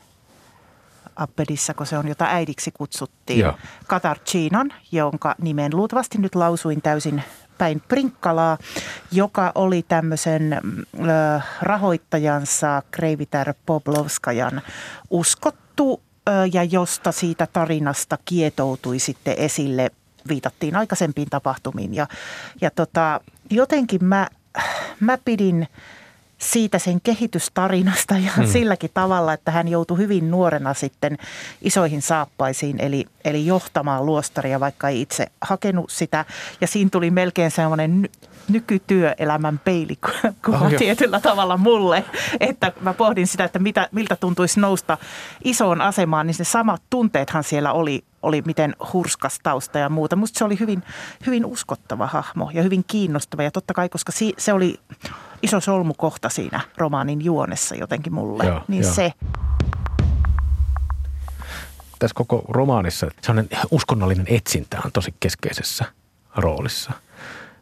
Appedissa, 1.16 1.74
kun 1.74 1.86
se 1.86 1.98
on, 1.98 2.08
jota 2.08 2.26
äidiksi 2.26 2.72
kutsuttiin, 2.72 3.40
Joo. 3.40 3.58
Katarchinan, 3.88 4.74
jonka 4.92 5.36
nimen 5.42 5.76
luultavasti 5.76 6.18
nyt 6.18 6.36
lausuin 6.36 6.82
täysin 6.82 7.24
päin 7.58 7.82
prinkkalaa, 7.88 8.58
joka 9.12 9.52
oli 9.56 9.86
tämmöisen 9.88 10.54
ö, 10.54 10.60
rahoittajansa 11.62 12.82
Kreivitär 12.92 13.54
Poblovskajan 13.66 14.62
uskottu 15.10 16.02
ja 16.54 16.64
josta 16.64 17.12
siitä 17.12 17.48
tarinasta 17.54 18.18
kietoutui 18.26 19.00
sitten 19.00 19.36
esille, 19.38 19.92
viitattiin 20.28 20.76
aikaisempiin 20.76 21.30
tapahtumiin. 21.30 21.94
Ja, 21.94 22.08
ja 22.62 22.72
tota, 22.72 23.22
jotenkin 23.50 24.06
mä, 24.06 24.28
mä 25.00 25.18
pidin 25.26 25.68
siitä 26.44 26.80
sen 26.80 27.02
kehitystarinasta 27.02 28.18
ja 28.18 28.32
hmm. 28.36 28.48
silläkin 28.48 28.90
tavalla, 28.94 29.34
että 29.34 29.52
hän 29.52 29.68
joutui 29.68 29.98
hyvin 29.98 30.32
nuorena 30.32 30.74
sitten 30.74 31.18
isoihin 31.62 32.02
saappaisiin, 32.02 32.80
eli, 32.80 33.06
eli 33.26 33.46
johtamaan 33.46 34.06
luostaria, 34.06 34.60
vaikka 34.60 34.90
ei 34.90 35.02
itse 35.02 35.28
hakenut 35.42 35.90
sitä. 35.90 36.26
Ja 36.62 36.68
siinä 36.68 36.90
tuli 36.90 37.12
melkein 37.12 37.52
semmoinen 37.52 38.02
ny- 38.02 38.10
nykytyöelämän 38.50 39.60
peilikuva 39.60 40.14
Oh, 40.48 40.74
tietyllä 40.78 41.20
tavalla 41.20 41.58
mulle, 41.58 42.04
että 42.40 42.72
mä 42.82 42.94
pohdin 42.94 43.28
sitä, 43.28 43.44
että 43.44 43.60
mitä, 43.60 43.90
miltä 43.92 44.16
tuntuisi 44.16 44.60
nousta 44.60 44.98
isoon 45.44 45.82
asemaan, 45.82 46.28
niin 46.28 46.36
ne 46.40 46.46
samat 46.46 46.82
tunteethan 46.90 47.44
siellä 47.44 47.74
oli, 47.74 48.04
oli 48.22 48.42
miten 48.46 48.76
hurskas 48.94 49.40
tausta 49.44 49.80
ja 49.80 49.90
muuta. 49.90 50.16
Musta 50.16 50.38
se 50.38 50.46
oli 50.46 50.60
hyvin, 50.60 50.84
hyvin 51.26 51.46
uskottava 51.46 52.08
hahmo 52.08 52.52
ja 52.54 52.64
hyvin 52.64 52.84
kiinnostava 52.88 53.44
ja 53.44 53.52
totta 53.52 53.74
kai, 53.74 53.90
koska 53.90 54.12
si, 54.12 54.34
se 54.38 54.54
oli 54.54 54.80
iso 55.44 55.60
solmukohta 55.60 56.30
siinä 56.30 56.62
romaanin 56.78 57.26
juonessa 57.26 57.76
jotenkin 57.76 58.14
mulle, 58.14 58.46
Joo, 58.46 58.62
niin 58.68 58.84
joo. 58.84 58.94
se. 58.94 59.14
tässä 62.00 62.16
koko 62.16 62.46
romaanissa 62.50 63.08
sellainen 63.22 63.60
uskonnollinen 63.72 64.26
etsintä 64.30 64.82
on 64.86 64.92
tosi 64.92 65.14
keskeisessä 65.20 65.86
roolissa. 66.36 66.92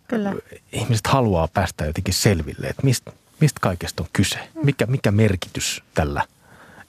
Kyllä. 0.08 0.34
Ihmiset 0.72 1.08
haluaa 1.08 1.48
päästä 1.48 1.86
jotenkin 1.86 2.14
selville, 2.14 2.68
että 2.68 2.84
mistä, 2.84 3.12
mistä 3.40 3.60
kaikesta 3.60 4.04
on 4.04 4.10
kyse. 4.14 4.40
Mikä, 4.64 4.86
mikä 4.86 5.12
merkitys 5.12 5.84
tällä 5.94 6.26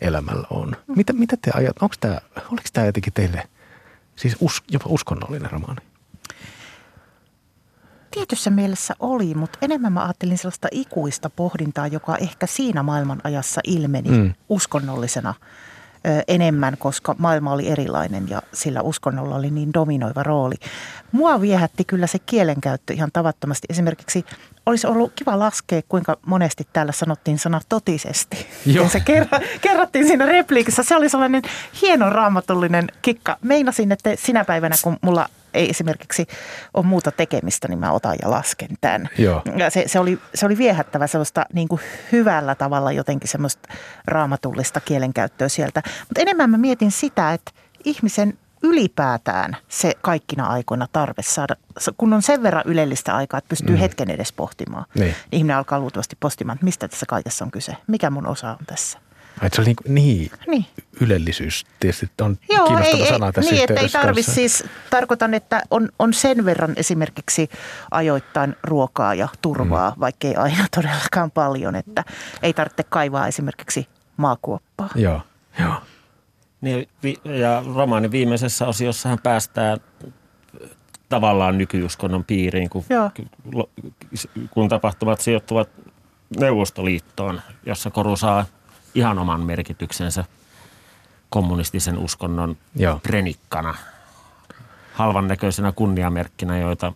elämällä 0.00 0.46
on. 0.50 0.76
Mitä, 0.96 1.12
mitä 1.12 1.36
te 1.42 1.50
ajat, 1.54 1.82
onko 1.82 1.94
tämä, 2.00 2.18
oliko 2.36 2.68
tämä 2.72 2.86
jotenkin 2.86 3.12
teille 3.12 3.48
siis 4.16 4.36
us, 4.40 4.62
jopa 4.70 4.86
uskonnollinen 4.88 5.50
romaani? 5.50 5.80
Tietyssä 8.14 8.50
mielessä 8.50 8.94
oli, 9.00 9.34
mutta 9.34 9.58
enemmän 9.62 9.92
mä 9.92 10.04
ajattelin 10.04 10.38
sellaista 10.38 10.68
ikuista 10.70 11.30
pohdintaa, 11.30 11.86
joka 11.86 12.16
ehkä 12.16 12.46
siinä 12.46 12.82
maailman 12.82 13.20
ajassa 13.24 13.60
ilmeni 13.64 14.10
Mm. 14.10 14.34
uskonnollisena 14.48 15.34
ö, 16.06 16.22
enemmän, 16.28 16.76
koska 16.78 17.14
maailma 17.18 17.52
oli 17.52 17.68
erilainen 17.68 18.28
ja 18.28 18.42
sillä 18.52 18.82
uskonnolla 18.82 19.34
oli 19.36 19.50
niin 19.50 19.72
dominoiva 19.74 20.22
rooli. 20.22 20.54
Mua 21.12 21.40
viehätti 21.40 21.84
kyllä 21.84 22.06
se 22.06 22.18
kielenkäyttö 22.18 22.92
ihan 22.92 23.10
tavattomasti. 23.12 23.66
Esimerkiksi 23.70 24.24
olisi 24.66 24.86
ollut 24.86 25.12
kiva 25.16 25.38
laskea, 25.38 25.80
kuinka 25.88 26.16
monesti 26.26 26.66
täällä 26.72 26.92
sanottiin 26.92 27.38
sana 27.38 27.60
totisesti. 27.68 28.46
Joo. 28.66 28.84
Ja 28.84 28.90
se 28.90 29.00
kerro, 29.00 29.38
kerrottiin 29.60 30.06
siinä 30.06 30.26
repliikissä. 30.26 30.82
Se 30.82 30.96
oli 30.96 31.08
sellainen 31.08 31.42
hieno 31.82 32.10
raamatullinen 32.10 32.86
kikka. 33.02 33.36
Meinasin, 33.42 33.92
että 33.92 34.10
sinä 34.18 34.44
päivänä, 34.44 34.76
kun 34.82 34.96
mulla 35.02 35.28
ei 35.54 35.70
esimerkiksi 35.70 36.26
ole 36.74 36.86
muuta 36.86 37.10
tekemistä, 37.10 37.68
niin 37.68 37.78
mä 37.78 37.92
otan 37.92 38.16
ja 38.22 38.30
lasken 38.30 38.68
tämän. 38.80 39.08
Joo. 39.18 39.42
Ja 39.56 39.70
se, 39.70 39.84
se, 39.86 39.98
oli, 39.98 40.18
se 40.34 40.46
oli 40.46 40.58
viehättävä 40.58 41.06
sellaista 41.06 41.46
niin 41.52 41.68
kuin 41.68 41.80
hyvällä 42.12 42.54
tavalla 42.54 42.92
jotenkin 42.92 43.28
semmoista 43.28 43.68
raamatullista 44.06 44.80
kielenkäyttöä 44.80 45.48
sieltä. 45.48 45.82
Mutta 46.08 46.20
enemmän 46.20 46.50
mä 46.50 46.58
mietin 46.58 46.90
sitä, 46.90 47.32
että 47.32 47.52
ihmisen 47.84 48.38
ylipäätään 48.62 49.56
se 49.68 49.92
kaikkina 50.00 50.46
aikoina 50.46 50.86
tarve 50.92 51.22
saada, 51.22 51.56
kun 51.96 52.12
on 52.12 52.22
sen 52.22 52.42
verran 52.42 52.62
ylellistä 52.66 53.16
aikaa, 53.16 53.38
että 53.38 53.48
pystyy 53.48 53.76
mm. 53.76 53.80
hetken 53.80 54.10
edes 54.10 54.32
pohtimaan. 54.32 54.84
Niin. 54.94 55.14
Ihminen 55.32 55.56
alkaa 55.56 55.80
luultavasti 55.80 56.16
pohtimaan, 56.20 56.56
että 56.56 56.64
mistä 56.64 56.88
tässä 56.88 57.06
kaikessa 57.06 57.44
on 57.44 57.50
kyse, 57.50 57.76
mikä 57.86 58.10
mun 58.10 58.26
osa 58.26 58.50
on 58.50 58.66
tässä. 58.66 58.98
Että 59.42 59.56
se 59.56 59.62
oli 59.62 59.74
niin, 59.88 60.00
niin, 60.04 60.30
Niin. 60.46 60.66
ylellisyys 61.00 61.66
tietysti 61.80 62.10
on 62.20 62.38
Joo, 62.50 62.66
kiinnostava 62.66 63.02
ei, 63.04 63.08
sana 63.08 63.26
ei, 63.26 63.32
tässä 63.32 63.50
niin, 63.50 63.64
että 63.70 63.80
ei 63.80 63.88
tarvitse 63.88 64.26
kanssa. 64.32 64.34
siis, 64.34 64.64
tarkoitan, 64.90 65.34
että 65.34 65.62
on, 65.70 65.88
on 65.98 66.14
sen 66.14 66.44
verran 66.44 66.72
esimerkiksi 66.76 67.48
ajoittain 67.90 68.56
ruokaa 68.64 69.14
ja 69.14 69.28
turvaa, 69.42 69.90
mm. 69.90 70.00
vaikka 70.00 70.28
ei 70.28 70.34
aina 70.36 70.66
todellakaan 70.76 71.30
paljon, 71.30 71.74
että 71.76 72.04
ei 72.42 72.52
tarvitse 72.52 72.82
kaivaa 72.82 73.26
esimerkiksi 73.28 73.88
maakuoppaa. 74.16 74.88
Joo, 74.94 75.20
joo. 75.60 75.74
Niin, 76.60 76.88
ja 77.24 77.62
romaanin 77.74 78.10
viimeisessä 78.10 78.66
osiossahan 78.66 79.18
päästään 79.22 79.78
tavallaan 81.08 81.58
nykyuskonnon 81.58 82.24
piiriin, 82.24 82.70
kun, 82.70 82.84
Joo. 82.90 83.10
kun 84.50 84.68
tapahtumat 84.68 85.20
sijoittuvat 85.20 85.68
Neuvostoliittoon, 86.40 87.40
jossa 87.66 87.90
koru 87.90 88.16
saa 88.16 88.44
ihan 88.94 89.18
oman 89.18 89.40
merkityksensä 89.40 90.24
kommunistisen 91.30 91.98
uskonnon 91.98 92.56
Joo. 92.76 93.00
prenikkana, 93.02 93.74
halvan 94.94 95.28
näköisenä 95.28 95.72
kunniamerkkinä, 95.72 96.58
joita 96.58 96.92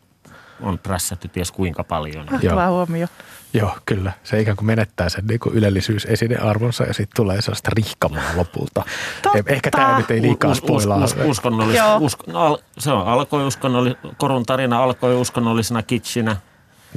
on 0.61 0.79
prässätty 0.79 1.29
ties 1.29 1.51
kuinka 1.51 1.85
paljon. 1.85 2.27
Hyvä 2.43 2.69
huomio. 2.69 3.07
Joo, 3.53 3.77
kyllä. 3.87 4.13
Se 4.25 4.41
ikään 4.41 4.57
kuin 4.57 4.67
menettää 4.67 5.09
sen 5.09 5.27
niin 5.27 5.41
yleellisyysesinearvonsa 5.53 6.85
ja 6.85 6.95
sitten 6.95 7.17
tulee 7.17 7.41
sellaista 7.43 7.71
rihkamaa 7.77 8.23
lopulta. 8.37 8.85
Totta. 9.23 9.39
Eh, 9.39 9.45
Ehkä 9.47 9.71
tämä 9.71 9.99
nyt 9.99 10.11
ei 10.11 10.23
liikaa 10.23 10.51
Us- 10.51 10.59
us- 10.59 10.65
spoilaa. 10.83 11.05
us- 11.05 11.17
uskonnollis, 11.25 11.77
Joo. 11.77 11.97
usk, 11.97 12.27
no, 12.27 12.41
al, 12.41 12.59
se 12.79 12.93
on, 12.93 13.07
alkoi 13.07 13.47
uskonnolli, 13.47 13.97
korun 14.19 14.47
tarina 14.47 14.83
alkoi 14.83 15.15
uskonnollisena 15.21 15.83
kitsinä, 15.83 16.37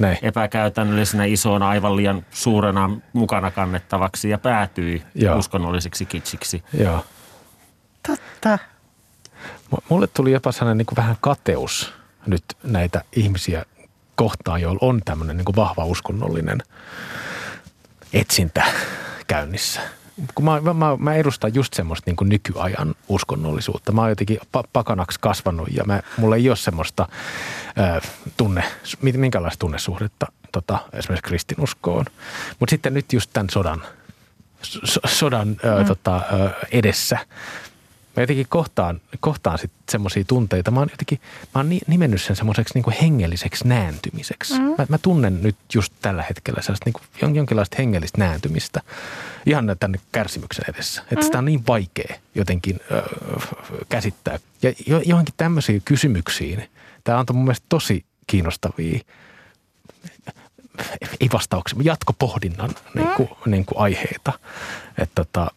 Näin. 0.00 0.18
epäkäytännöllisenä, 0.22 1.24
isona, 1.24 1.68
aivan 1.68 1.96
liian 1.96 2.26
suurena 2.30 2.90
mukana 3.12 3.50
kannettavaksi 3.50 4.30
ja 4.30 4.38
päätyi 4.38 5.02
Joo. 5.14 5.38
uskonnolliseksi 5.38 6.06
kitsiksi. 6.06 6.62
Joo. 6.72 7.04
Totta. 8.08 8.58
M- 9.72 9.76
Mulle 9.88 10.06
tuli 10.06 10.32
jopa 10.32 10.52
sellainen 10.52 10.78
niin 10.78 10.86
kuin 10.86 10.96
vähän 10.96 11.16
kateus 11.20 11.92
nyt 12.26 12.44
näitä 12.62 13.04
ihmisiä 13.16 13.64
kohtaan, 14.14 14.60
joilla 14.60 14.78
on 14.82 15.00
tämmöinen 15.04 15.36
niin 15.36 15.44
kuin 15.44 15.56
vahva 15.56 15.84
uskonnollinen 15.84 16.58
etsintä 18.12 18.64
käynnissä. 19.26 19.80
Kun 20.34 20.44
mä, 20.44 20.60
mä, 20.74 20.96
mä, 20.98 21.14
edustan 21.14 21.54
just 21.54 21.74
semmoista 21.74 22.10
niin 22.10 22.16
kuin 22.16 22.28
nykyajan 22.28 22.94
uskonnollisuutta. 23.08 23.92
Mä 23.92 24.00
oon 24.00 24.10
jotenkin 24.10 24.38
pa- 24.40 24.68
pakanaksi 24.72 25.20
kasvanut 25.20 25.68
ja 25.72 25.84
mä, 25.84 26.02
mulla 26.16 26.36
ei 26.36 26.48
ole 26.48 26.56
semmoista 26.56 27.08
ö, 27.96 28.00
tunne, 28.36 28.64
minkälaista 29.02 29.60
tunnesuhdetta 29.60 30.26
tota, 30.52 30.78
esimerkiksi 30.92 31.28
kristinuskoon. 31.28 32.04
Mutta 32.58 32.70
sitten 32.70 32.94
nyt 32.94 33.12
just 33.12 33.30
tämän 33.32 33.50
sodan, 33.50 33.82
so, 34.62 35.00
sodan 35.06 35.56
ö, 35.64 35.84
tota, 35.84 36.16
ö, 36.32 36.50
edessä 36.72 37.18
mä 38.16 38.22
jotenkin 38.22 38.46
kohtaan, 38.48 39.00
kohtaan 39.20 39.58
sit 39.58 39.70
semmoisia 39.90 40.24
tunteita. 40.24 40.70
Mä 40.70 40.80
oon 40.80 40.88
jotenkin, 40.90 41.20
mä 41.54 41.58
oon 41.58 41.68
ni- 41.68 41.80
nimennyt 41.86 42.22
sen 42.22 42.36
semmoiseksi 42.36 42.74
niin 42.74 42.96
hengelliseksi 43.02 43.68
nääntymiseksi. 43.68 44.58
Mm. 44.58 44.64
Mä, 44.78 44.86
mä, 44.88 44.98
tunnen 44.98 45.42
nyt 45.42 45.56
just 45.74 45.92
tällä 46.02 46.22
hetkellä 46.22 46.62
sellaista 46.62 46.84
niin 46.84 46.92
kuin 47.20 47.36
jonkinlaista 47.36 47.76
hengellistä 47.78 48.18
nääntymistä 48.18 48.80
ihan 49.46 49.76
tämän 49.80 50.00
kärsimyksen 50.12 50.64
edessä. 50.68 51.02
Että 51.02 51.14
mm. 51.14 51.22
sitä 51.22 51.38
on 51.38 51.44
niin 51.44 51.66
vaikea 51.66 52.16
jotenkin 52.34 52.80
ö, 52.90 53.02
käsittää. 53.88 54.38
Ja 54.62 54.72
jo, 54.86 55.00
johonkin 55.04 55.34
tämmöisiin 55.36 55.82
kysymyksiin, 55.84 56.70
tämä 57.04 57.18
antoi 57.18 57.36
mun 57.36 57.44
mielestä 57.44 57.66
tosi 57.68 58.04
kiinnostavia 58.26 59.00
ei 61.20 61.28
vastauksia, 61.32 61.78
jatkopohdinnan 61.82 62.70
niin 62.94 63.08
kuin, 63.16 63.28
niin 63.46 63.64
kuin 63.64 63.78
aiheita. 63.78 64.32
Että 64.98 65.14
tota, 65.14 65.50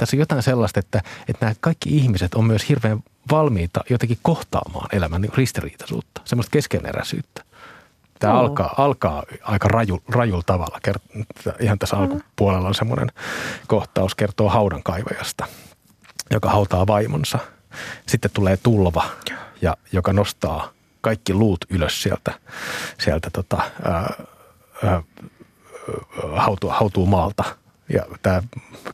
tässä 0.00 0.16
on 0.16 0.20
jotain 0.20 0.42
sellaista, 0.42 0.80
että, 0.80 1.02
että 1.28 1.46
nämä 1.46 1.54
kaikki 1.60 1.96
ihmiset 1.96 2.34
on 2.34 2.44
myös 2.44 2.68
hirveän 2.68 3.02
valmiita 3.30 3.80
jotenkin 3.90 4.18
kohtaamaan 4.22 4.88
elämän 4.92 5.20
niin 5.20 5.32
ristiriitaisuutta, 5.34 6.20
semmoista 6.24 6.50
keskeneräisyyttä. 6.50 7.42
Tämä 8.18 8.34
alkaa, 8.34 8.74
alkaa 8.78 9.22
aika 9.42 9.68
raju, 9.68 10.02
rajulla 10.08 10.42
tavalla. 10.46 10.80
Ihan 11.60 11.78
tässä 11.78 11.96
alkupuolella 11.96 12.68
on 12.68 12.74
semmoinen 12.74 13.08
kohtaus, 13.66 14.14
kertoo 14.14 14.48
haudankaivajasta, 14.48 15.46
joka 16.30 16.50
hautaa 16.50 16.86
vaimonsa. 16.86 17.38
Sitten 18.06 18.30
tulee 18.34 18.56
tulva, 18.56 19.04
ja, 19.62 19.76
joka 19.92 20.12
nostaa 20.12 20.72
kaikki 21.00 21.34
luut 21.34 21.64
ylös 21.70 22.02
sieltä, 22.02 22.32
sieltä 22.98 23.30
tota, 23.30 23.58
ää, 23.84 24.24
ää, 24.84 25.02
hautuu, 26.36 26.70
hautuu 26.70 27.06
maalta. 27.06 27.44
Ja 27.92 28.06
tämä 28.22 28.42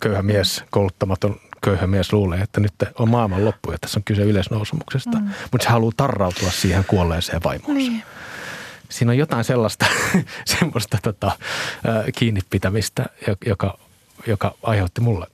köyhä 0.00 0.22
mies, 0.22 0.64
kouluttamaton 0.70 1.40
köyhä 1.64 1.86
mies 1.86 2.12
luulee, 2.12 2.40
että 2.40 2.60
nyt 2.60 2.74
on 2.98 3.10
maailman 3.10 3.44
loppu 3.44 3.72
ja 3.72 3.78
tässä 3.78 3.98
on 3.98 4.04
kyse 4.04 4.22
yleisnousumuksesta. 4.22 5.18
Mm. 5.18 5.30
Mutta 5.52 5.64
se 5.64 5.70
haluaa 5.70 5.92
tarrautua 5.96 6.50
siihen 6.50 6.84
kuolleeseen 6.84 7.42
vaimoonsa. 7.44 7.72
Niin. 7.72 8.02
Siinä 8.88 9.12
on 9.12 9.18
jotain 9.18 9.44
sellaista 9.44 9.86
semmoista 10.58 10.98
tota, 11.02 11.26
ää, 11.86 12.04
kiinnipitämistä, 12.18 13.06
jo- 13.28 13.36
joka, 13.46 13.78
joka 14.26 14.54
aiheutti 14.62 15.00
mulle 15.00 15.26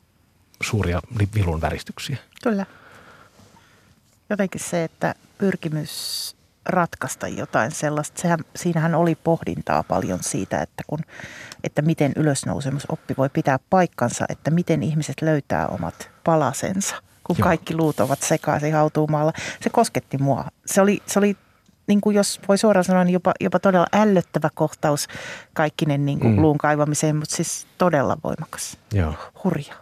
suuria 0.63 1.01
vilun 1.35 1.61
väristyksiä. 1.61 2.17
Kyllä. 2.43 2.67
Jotenkin 4.31 4.61
se, 4.61 4.85
että 4.85 5.15
pyrkimys 5.39 6.37
ratkaista 6.67 7.29
jotain 7.29 7.71
sellaista, 7.73 8.23
sehän, 8.23 8.39
siinähän 8.57 8.95
oli 8.95 9.15
pohdintaa 9.15 9.83
paljon 9.83 10.19
siitä, 10.23 10.59
että, 10.63 10.83
kun, 10.87 10.99
että 11.65 11.83
miten 11.83 12.13
ylösnousemusoppi 12.17 13.15
voi 13.19 13.29
pitää 13.29 13.59
paikkansa, 13.71 14.25
että 14.29 14.51
miten 14.51 14.83
ihmiset 14.83 15.23
löytää 15.23 15.67
omat 15.69 16.11
palasensa, 16.25 16.97
kun 17.25 17.37
Joo. 17.39 17.45
kaikki 17.45 17.77
luut 17.77 18.01
ovat 18.01 18.21
sekaisin 18.23 18.75
hautuumaalla. 18.75 19.33
Se 19.61 19.71
kosketti 19.71 20.19
mua. 20.19 20.45
Se 20.67 20.81
oli, 20.81 21.03
se 21.07 21.19
oli 21.19 21.37
niin 21.87 22.01
kuin 22.01 22.17
jos 22.17 22.41
voi 22.49 22.59
suoraan 22.59 22.85
sanoa, 22.85 23.05
niin 23.05 23.13
jopa, 23.13 23.33
jopa 23.41 23.59
todella 23.59 23.87
ällöttävä 23.93 24.49
kohtaus 24.55 25.09
kaikkinen 25.53 26.07
niin 26.07 26.21
kuin 26.21 26.33
Mm. 26.35 26.43
luun 26.43 26.59
kaivamiseen, 26.59 27.17
mutta 27.17 27.37
siis 27.37 27.67
todella 27.79 28.17
voimakas. 28.25 28.79
Joo, 28.93 29.15
Hurja. 29.45 29.75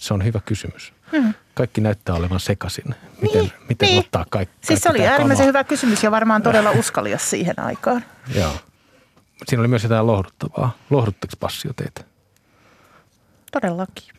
se 0.00 0.14
on 0.14 0.24
hyvä 0.24 0.40
kysymys. 0.44 0.92
Mm. 1.12 1.34
Kaikki 1.54 1.80
näyttää 1.80 2.14
olevan 2.14 2.40
sekaisin. 2.40 2.94
Miten, 3.22 3.40
Niin, 3.40 3.52
miten 3.68 3.88
niin. 3.88 3.98
ottaa 3.98 4.26
kaikki, 4.30 4.54
Siis 4.54 4.66
kaikki 4.66 4.82
se 4.82 4.88
oli 4.90 5.06
äärimmäisen 5.08 5.44
kama? 5.44 5.48
hyvä 5.48 5.64
kysymys 5.64 6.02
ja 6.02 6.10
varmaan 6.10 6.42
todella 6.42 6.70
uskalias 6.70 7.30
siihen 7.30 7.60
aikaan. 7.60 8.04
Joo. 8.40 8.52
Siinä 9.46 9.60
oli 9.60 9.68
myös 9.68 9.82
jotain 9.82 10.06
lohduttavaa. 10.06 10.76
Lohduttiko 10.90 11.34
passio 11.40 11.72
teitä? 11.76 12.04
Todellakin. 13.52 14.14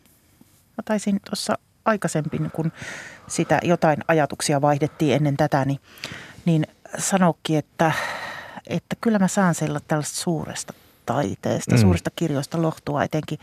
Mä 0.78 0.84
taisin 0.86 1.20
tuossa 1.26 1.58
aikaisemmin, 1.86 2.52
kun 2.52 2.72
sitä 3.28 3.60
jotain 3.64 3.98
ajatuksia 4.08 4.62
vaihdettiin 4.62 5.16
ennen 5.16 5.38
tätä, 5.38 5.66
niin, 5.66 5.80
niin 6.46 6.68
sanokin, 6.98 7.58
että, 7.58 7.92
että 8.68 8.96
kyllä 9.02 9.20
mä 9.20 9.28
saan 9.28 9.56
sillä 9.56 9.80
tällaista 9.88 10.16
suuresta 10.22 10.74
taiteesta, 11.06 11.76
mm. 11.76 11.82
suurista 11.82 12.10
kirjoista 12.16 12.62
lohtua 12.62 13.04
etenkin 13.04 13.40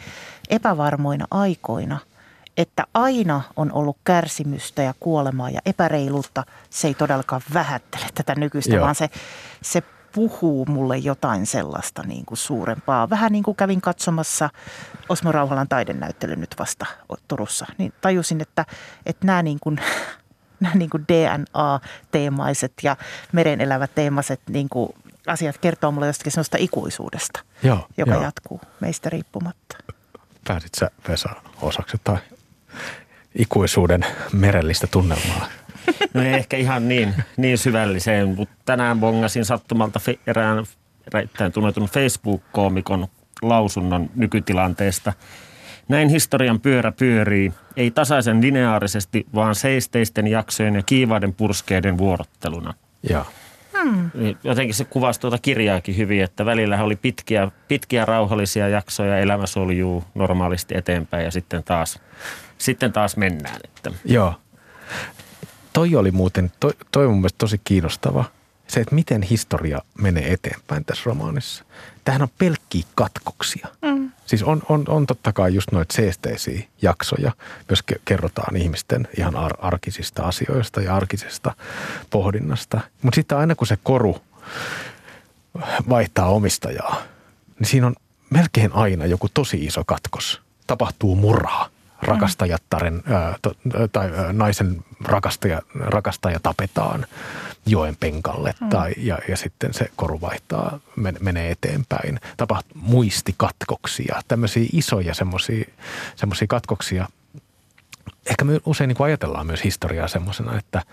epävarmoina 0.48 1.26
aikoina, 1.30 1.98
että 2.56 2.84
aina 2.94 3.42
on 3.56 3.72
ollut 3.72 3.96
kärsimystä 4.04 4.82
ja 4.82 4.94
kuolemaa 5.00 5.50
ja 5.50 5.60
epäreiluutta. 5.66 6.44
Se 6.70 6.88
ei 6.88 6.94
todellakaan 6.94 7.42
vähättele 7.54 8.06
tätä 8.14 8.34
nykyistä, 8.34 8.74
Joo. 8.74 8.84
Vaan 8.84 8.94
se, 8.94 9.10
se 9.62 9.82
puhuu 10.14 10.66
mulle 10.66 10.98
jotain 10.98 11.46
sellaista 11.46 12.02
niin 12.02 12.24
kuin 12.24 12.38
suurempaa. 12.38 13.10
Vähän 13.10 13.32
niin 13.32 13.44
kuin 13.44 13.56
kävin 13.56 13.80
katsomassa 13.80 14.50
Osmo 15.08 15.32
Rauhalan 15.32 15.68
taidenäyttely 15.68 16.36
nyt 16.36 16.54
vasta 16.58 16.86
Turussa, 17.28 17.66
niin 17.78 17.92
tajusin, 18.00 18.40
että, 18.40 18.66
että 19.06 19.26
nämä 19.26 19.42
niin 19.42 19.58
kuin, 19.60 19.80
nämä 20.60 20.74
niin 20.74 20.90
kuin 20.90 21.04
DNA-teemaiset 21.08 22.72
ja 22.82 22.96
merenelävät 23.32 23.94
teemaiset 23.94 24.40
niin 24.48 24.68
kuin 24.68 24.88
asiat 25.26 25.58
kertoo 25.58 25.90
mulle 25.90 26.06
jostakin 26.06 26.32
sellaista 26.32 26.56
ikuisuudesta, 26.60 27.40
Joo. 27.62 27.86
joka 27.96 28.12
joo. 28.12 28.22
jatkuu 28.22 28.60
meistä 28.80 29.10
riippumatta. 29.10 29.76
Pääsit 30.48 30.74
sä 30.74 30.90
Vesa 31.08 31.28
osaksi 31.62 31.94
jotain 31.94 32.33
ikuisuuden 33.34 34.06
merellistä 34.32 34.86
tunnelmaa? 34.86 35.46
No 36.14 36.22
ei 36.22 36.32
ehkä 36.32 36.56
ihan 36.56 36.88
niin, 36.88 37.14
niin 37.36 37.58
syvälliseen, 37.58 38.28
mutta 38.28 38.54
tänään 38.64 39.00
bongasin 39.00 39.44
sattumalta 39.44 40.00
fe- 40.08 40.18
erään 40.26 40.64
erittäin 41.14 41.52
tunnetun 41.52 41.88
Facebook-koomikon 41.88 43.06
lausunnon 43.42 44.10
nykytilanteesta. 44.14 45.12
Näin 45.88 46.08
historian 46.08 46.60
pyörä 46.60 46.92
pyörii, 46.92 47.52
ei 47.76 47.90
tasaisen 47.90 48.42
lineaarisesti, 48.42 49.26
vaan 49.34 49.54
seisteisten 49.54 50.26
jaksojen 50.26 50.74
ja 50.74 50.82
kiivaiden 50.82 51.34
purskeiden 51.34 51.98
vuorotteluna. 51.98 52.74
Joo. 53.10 53.26
Niin 54.14 54.38
Jotenkin 54.44 54.74
se 54.74 54.84
kuvasi 54.84 55.20
tuota 55.20 55.38
kirjaakin 55.38 55.96
hyvin, 55.96 56.22
että 56.22 56.44
välillä 56.44 56.82
oli 56.82 56.96
pitkiä, 56.96 57.50
pitkiä 57.68 58.04
rauhallisia 58.04 58.68
jaksoja, 58.68 59.18
elämä 59.18 59.46
soljuu 59.46 60.04
normaalisti 60.14 60.76
eteenpäin 60.76 61.24
ja 61.24 61.30
sitten 61.30 61.64
taas, 61.64 62.00
sitten 62.58 62.92
taas 62.92 63.16
mennään. 63.16 63.60
Että 63.64 63.90
Joo. 64.04 64.34
Toi 65.72 65.96
oli 65.96 66.10
muuten, 66.10 66.52
toi, 66.60 66.72
toi 66.92 67.04
on 67.04 67.10
mun 67.10 67.20
mielestä 67.20 67.38
tosi 67.38 67.60
kiinnostava. 67.64 68.24
Se, 68.66 68.80
että 68.80 68.94
miten 68.94 69.22
historia 69.22 69.78
menee 69.98 70.32
eteenpäin 70.32 70.84
tässä 70.84 71.02
romaanissa. 71.06 71.64
Tämähän 72.04 72.22
on 72.22 72.28
pelkkiä 72.38 72.82
katkoksia. 72.94 73.68
Mm. 73.82 74.10
Siis 74.26 74.42
on, 74.42 74.62
on, 74.68 74.84
on 74.88 75.06
totta 75.06 75.32
kai 75.32 75.54
just 75.54 75.72
noita 75.72 75.94
seesteisiä 75.96 76.62
jaksoja, 76.82 77.32
jos 77.70 77.80
ke- 77.92 78.00
kerrotaan 78.04 78.56
ihmisten 78.56 79.08
ihan 79.18 79.36
ar- 79.36 79.66
arkisista 79.66 80.22
asioista 80.22 80.80
ja 80.80 80.96
arkisesta 80.96 81.54
pohdinnasta. 82.10 82.80
Mutta 83.02 83.14
sitten 83.14 83.38
aina 83.38 83.54
kun 83.54 83.66
se 83.66 83.78
koru 83.82 84.16
vaihtaa 85.88 86.28
omistajaa, 86.28 87.02
niin 87.58 87.68
siinä 87.68 87.86
on 87.86 87.94
melkein 88.30 88.72
aina 88.72 89.06
joku 89.06 89.28
tosi 89.34 89.64
iso 89.64 89.84
katkos. 89.84 90.42
Tapahtuu 90.66 91.16
murhaa. 91.16 91.68
Rakastajattaren 92.04 93.02
ää, 93.06 93.36
to, 93.42 93.54
tai 93.92 94.10
ää, 94.16 94.32
naisen 94.32 94.84
rakastaja, 95.04 95.62
rakastaja 95.74 96.40
tapetaan 96.42 97.06
joen 97.66 97.96
penkalle 97.96 98.54
mm. 98.60 98.68
tai, 98.68 98.92
ja, 98.96 99.18
ja 99.28 99.36
sitten 99.36 99.74
se 99.74 99.90
koru 99.96 100.20
vaihtaa, 100.20 100.78
men, 100.96 101.16
menee 101.20 101.50
eteenpäin. 101.50 102.20
Tapahtuu 102.36 102.76
muistikatkoksia, 102.80 104.22
tämmöisiä 104.28 104.66
isoja 104.72 105.14
semmoisia 105.14 106.46
katkoksia. 106.48 107.08
Ehkä 108.26 108.44
me 108.44 108.60
usein 108.66 108.88
niin 108.88 109.02
ajatellaan 109.02 109.46
myös 109.46 109.64
historiaa 109.64 110.08
semmoisena, 110.08 110.58
että– 110.58 110.82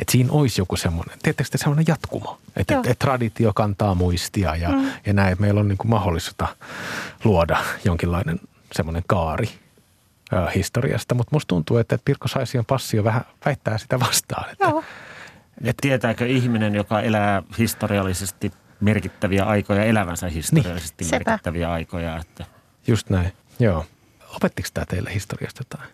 että 0.00 0.12
siinä 0.12 0.32
olisi 0.32 0.60
joku 0.60 0.76
semmoinen, 0.76 1.18
tietysti 1.22 1.58
semmoinen 1.58 1.84
jatkumo, 1.88 2.38
että 2.56 2.78
et, 2.78 2.86
et 2.86 2.98
traditio 2.98 3.52
kantaa 3.54 3.94
muistia 3.94 4.56
ja, 4.56 4.68
mm. 4.68 4.90
ja 5.06 5.12
näin, 5.12 5.32
että 5.32 5.42
meillä 5.42 5.60
on 5.60 5.68
niin 5.68 5.78
kuin 5.78 5.90
mahdollista 5.90 6.48
luoda 7.24 7.58
jonkinlainen 7.84 8.40
semmoinen 8.72 9.02
kaari 9.06 9.50
historiasta. 10.54 11.14
Mutta 11.14 11.36
musta 11.36 11.48
tuntuu, 11.48 11.76
että 11.76 11.98
Pirkko 12.04 12.28
Saision 12.28 12.64
passio 12.66 13.04
vähän 13.04 13.24
väittää 13.44 13.78
sitä 13.78 14.00
vastaan. 14.00 14.50
Että, 14.50 14.64
Joo. 14.64 14.84
Et 15.64 15.76
tietääkö 15.80 16.26
ihminen, 16.26 16.74
joka 16.74 17.00
elää 17.00 17.42
historiallisesti 17.58 18.52
merkittäviä 18.80 19.44
aikoja, 19.44 19.84
elävänsä 19.84 20.28
historiallisesti 20.28 21.04
niin. 21.04 21.14
merkittäviä 21.14 21.66
Sepä. 21.66 21.72
aikoja? 21.72 22.16
Että... 22.16 22.46
Just 22.86 23.10
näin, 23.10 23.32
joo. 23.58 23.86
Opettiko 24.36 24.68
tämä 24.74 24.84
teille 24.86 25.14
historiasta 25.14 25.60
jotain? 25.60 25.90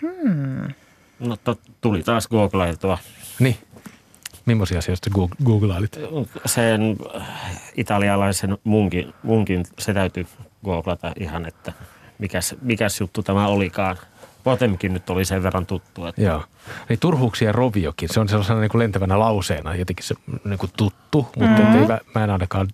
Hmm. 0.00 0.74
No 1.18 1.36
to, 1.36 1.58
tuli 1.80 2.02
taas 2.02 2.28
googlailtua. 2.28 2.98
Niin. 3.38 3.56
Millaisia 4.46 4.78
asioita 4.78 5.10
googlailit? 5.44 5.96
Sen 6.46 6.96
italialaisen 7.74 8.58
munkin, 8.64 9.14
munkin, 9.22 9.64
se 9.78 9.94
täytyy 9.94 10.26
googlata 10.64 11.12
ihan, 11.20 11.46
että 11.46 11.72
mikäs, 12.18 12.54
mikäs 12.62 13.00
juttu 13.00 13.22
tämä 13.22 13.46
olikaan. 13.46 13.96
Potemkin 14.44 14.92
nyt 14.92 15.10
oli 15.10 15.24
sen 15.24 15.42
verran 15.42 15.66
tuttu. 15.66 16.06
Että... 16.06 16.22
Joo. 16.22 16.44
Niin 16.88 16.98
turhuuksia 16.98 17.52
roviokin, 17.52 18.08
se 18.12 18.20
on 18.20 18.28
sellaisena 18.28 18.60
niin 18.60 18.70
kuin 18.70 18.78
lentävänä 18.78 19.18
lauseena 19.18 19.74
jotenkin 19.74 20.06
se 20.06 20.14
niin 20.44 20.58
kuin 20.58 20.72
tuttu, 20.76 21.28
mutta 21.36 21.62
mm-hmm. 21.62 21.90
ei, 21.90 21.98
mä 22.14 22.24
en 22.24 22.30
ainakaan 22.30 22.68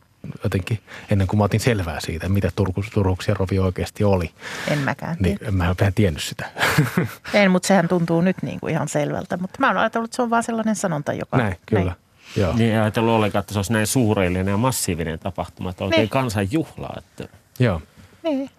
jotenkin 0.45 0.79
ennen 1.11 1.27
kuin 1.27 1.39
mä 1.39 1.45
otin 1.45 1.61
selvää 1.61 2.01
siitä, 2.01 2.29
mitä 2.29 2.51
Turku, 2.57 2.85
Turuksia 2.95 3.35
rovi 3.35 3.59
oikeasti 3.59 4.05
oli. 4.05 4.31
En 4.69 4.79
mäkään 4.79 5.17
Niin 5.21 5.39
mä 5.51 5.71
en 5.71 5.77
vähän 5.81 5.95
tiennyt 5.95 6.23
sitä. 6.23 6.47
En, 7.35 7.51
mutta 7.51 7.67
sehän 7.67 7.89
tuntuu 7.89 8.21
nyt 8.21 8.43
niin 8.43 8.61
kuin 8.61 8.71
ihan 8.71 8.89
selvältä. 8.89 9.37
Mutta 9.37 9.57
mä 9.61 9.67
oon 9.67 9.77
ajatellut, 9.77 10.09
että 10.09 10.17
se 10.17 10.23
on 10.23 10.31
vaan 10.31 10.43
sellainen 10.43 10.77
sanonta, 10.77 11.13
joka... 11.13 11.37
Näin, 11.37 11.57
kyllä. 11.67 11.85
Näin. 11.85 11.97
Joo. 12.37 12.53
Niin 12.57 12.81
ajatellut 12.81 13.15
ollenkaan, 13.15 13.41
että 13.41 13.53
se 13.53 13.59
olisi 13.59 13.73
näin 13.73 13.87
suureellinen 13.87 14.53
ja 14.53 14.57
massiivinen 14.57 15.19
tapahtuma, 15.19 15.71
että 15.71 15.85
oikein 15.85 16.01
niin. 16.01 16.09
kansanjuhla. 16.09 16.95
Että... 16.99 17.29
Joo. 17.59 17.83
Niin. 18.23 18.51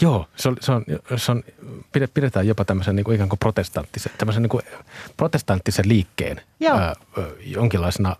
Joo, 0.00 0.28
se 0.36 0.48
on, 0.48 0.56
se 0.60 0.72
on, 0.72 0.84
se 1.16 1.32
on, 1.32 1.42
pidetään 2.14 2.46
jopa 2.46 2.64
tämmöisen 2.64 2.96
niin 2.96 3.04
kuin 3.04 3.14
ikään 3.14 3.28
kuin 3.28 3.38
protestanttisen, 3.38 4.12
tämmöisen 4.18 4.42
niin 4.42 4.50
kuin 4.50 4.62
protestanttisen 5.16 5.88
liikkeen 5.88 6.40
ää, 6.70 6.94
jonkinlaisena 7.40 8.16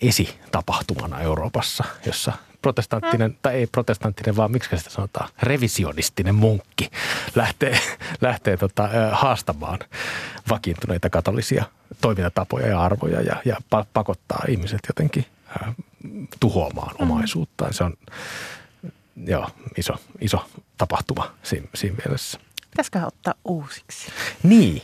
esitapahtumana 0.00 1.20
Euroopassa, 1.20 1.84
jossa 2.06 2.32
protestanttinen, 2.62 3.38
tai 3.42 3.54
ei 3.54 3.66
protestanttinen, 3.66 4.36
vaan 4.36 4.52
miksi 4.52 4.78
sitä 4.78 4.90
sanotaan, 4.90 5.28
revisionistinen 5.42 6.34
munkki 6.34 6.90
lähtee, 7.34 7.80
lähtee 8.20 8.56
tota, 8.56 8.88
haastamaan 9.12 9.78
vakiintuneita 10.48 11.10
katolisia 11.10 11.64
toimintatapoja 12.00 12.66
ja 12.66 12.82
arvoja 12.82 13.20
ja, 13.20 13.36
ja 13.44 13.56
pakottaa 13.92 14.44
ihmiset 14.48 14.80
jotenkin 14.88 15.26
tuhoamaan 16.40 16.94
mm. 16.98 17.02
omaisuuttaan. 17.02 17.74
Se 17.74 17.84
on 17.84 17.94
joo, 19.26 19.48
iso, 19.76 19.94
iso 20.20 20.50
tapahtuma 20.78 21.34
siinä, 21.42 21.66
siinä 21.74 21.96
mielessä. 22.04 22.40
Pitäisikö 22.70 23.06
ottaa 23.06 23.34
uusiksi? 23.44 24.12
Niin, 24.42 24.82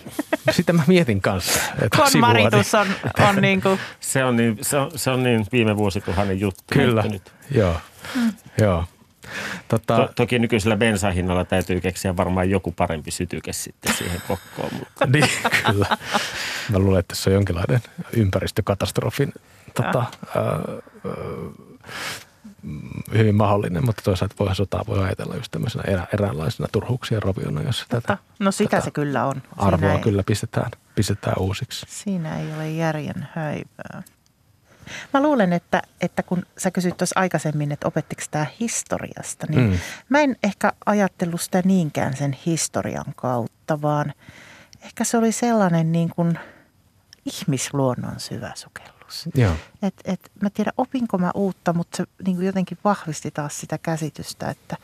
sitä 0.51 0.73
mä 0.73 0.83
mietin 0.87 1.21
kanssa. 1.21 1.61
Että 1.83 2.19
Maritus 2.21 2.75
on, 2.75 2.87
on 3.29 3.37
niin 3.43 3.63
kuin... 3.63 3.81
se, 4.01 4.25
on 4.25 4.37
niin, 4.37 4.59
se, 4.63 4.77
on, 4.77 4.91
se 4.97 5.11
on 5.11 5.23
niin 5.23 5.47
viime 5.53 5.77
vuosituhannen 5.77 6.41
juttu. 6.41 6.63
Kyllä, 6.73 7.05
joo. 7.51 7.81
Mm. 8.15 8.33
joo. 8.59 8.85
Tota... 9.69 9.97
To, 9.97 10.13
toki 10.17 10.39
nykyisellä 10.39 10.77
bensahinnalla 10.77 11.45
täytyy 11.45 11.81
keksiä 11.81 12.17
varmaan 12.17 12.51
joku 12.51 12.73
parempi 12.73 13.11
sytyke 13.11 13.53
sitten 13.53 13.95
siihen 13.95 14.23
kokkoon. 14.29 14.71
Mutta. 14.73 15.07
niin, 15.13 15.29
kyllä. 15.67 15.97
Mä 16.73 16.79
luulen, 16.79 17.01
että 17.01 17.15
se 17.15 17.31
on 17.31 17.35
jonkinlainen 17.35 17.81
ympäristökatastrofin 18.13 19.33
tota, 19.75 19.99
ää, 19.99 20.43
ää, 20.45 20.53
hyvin 23.15 23.35
mahdollinen, 23.35 23.87
mutta 23.87 24.03
toisaalta 24.03 24.35
voi 24.39 24.55
sotaa 24.55 24.85
voi 24.87 25.05
ajatella 25.05 25.35
just 25.35 25.51
tämmöisenä 25.51 25.85
erä, 25.87 26.07
eräänlaisena 26.15 26.69
turhuuksien 26.73 27.23
roviona, 27.23 27.63
jos 27.63 27.85
tätä, 27.89 28.19
no 28.39 28.53
sitä 28.53 28.71
tätä 28.71 28.85
se 28.85 28.91
kyllä 28.91 29.27
on. 29.27 29.43
arvoa 29.57 29.93
ei, 29.93 29.99
kyllä 29.99 30.23
pistetään, 30.27 30.71
pistetään 30.95 31.39
uusiksi. 31.39 31.87
Siinä 31.89 32.39
ei 32.39 32.53
ole 32.57 32.71
järjen 32.71 33.29
häivää. 33.35 34.03
Mä 35.15 35.23
luulen, 35.23 35.53
että, 35.53 35.83
että 36.01 36.23
kun 36.23 36.43
sä 36.59 36.71
kysyt 36.71 36.97
tuossa 36.97 37.21
aikaisemmin, 37.21 37.73
että 37.73 37.89
opettiko 37.89 38.23
tämä 38.31 38.47
historiasta, 38.61 39.47
niin 39.49 39.71
mm. 39.71 39.79
mä 40.09 40.21
en 40.21 40.37
ehkä 40.43 40.73
ajatellut 40.87 41.41
sitä 41.41 41.63
niinkään 41.65 42.17
sen 42.17 42.37
historian 42.47 43.15
kautta, 43.17 43.83
vaan 43.83 44.13
ehkä 44.83 45.05
se 45.05 45.17
oli 45.17 45.33
sellainen 45.33 45.93
niin 45.93 46.09
kuin 46.09 46.39
ihmisluonnon 47.25 48.21
syvä 48.21 48.53
sukellus 48.55 48.96
ajatus. 49.07 49.29
Joo. 49.35 49.53
Et, 49.83 49.95
et, 50.05 50.31
mä 50.43 50.51
tiedän, 50.51 50.73
opinko 50.77 51.19
mä 51.19 51.31
uutta, 51.35 51.73
mutta 51.73 51.97
se 51.97 52.05
niin 52.27 52.37
kuin 52.37 52.47
jotenkin 52.47 52.79
vahvisti 52.85 53.31
taas 53.31 53.61
sitä 53.61 53.79
käsitystä, 53.79 54.51
että 54.51 54.77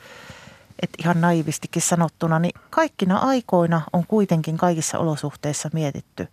et 0.83 0.91
ihan 0.99 1.21
naivistikin 1.21 1.83
sanottuna, 1.83 2.39
niin 2.39 2.61
kaikkina 2.71 3.19
aikoina 3.19 3.83
on 3.93 4.07
kuitenkin 4.07 4.57
kaikissa 4.57 4.99
olosuhteissa 4.99 5.71
mietitty 5.73 6.29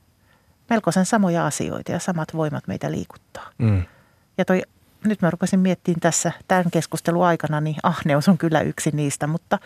melkoisen 0.70 1.06
samoja 1.06 1.46
asioita 1.46 1.92
ja 1.92 2.00
samat 2.00 2.34
voimat 2.34 2.68
meitä 2.68 2.92
liikuttaa. 2.92 3.50
Mm. 3.58 3.84
Ja 4.38 4.46
toi, 4.46 4.62
nyt 5.06 5.22
mä 5.22 5.32
rupesin 5.32 5.60
miettimään 5.60 6.00
tässä 6.00 6.32
tämän 6.48 6.72
keskustelun 6.72 7.26
aikana, 7.26 7.62
niin 7.62 7.76
ahneus 7.84 8.30
on 8.30 8.38
kyllä 8.38 8.62
yksi 8.62 8.92
niistä, 8.94 9.28
mutta 9.28 9.60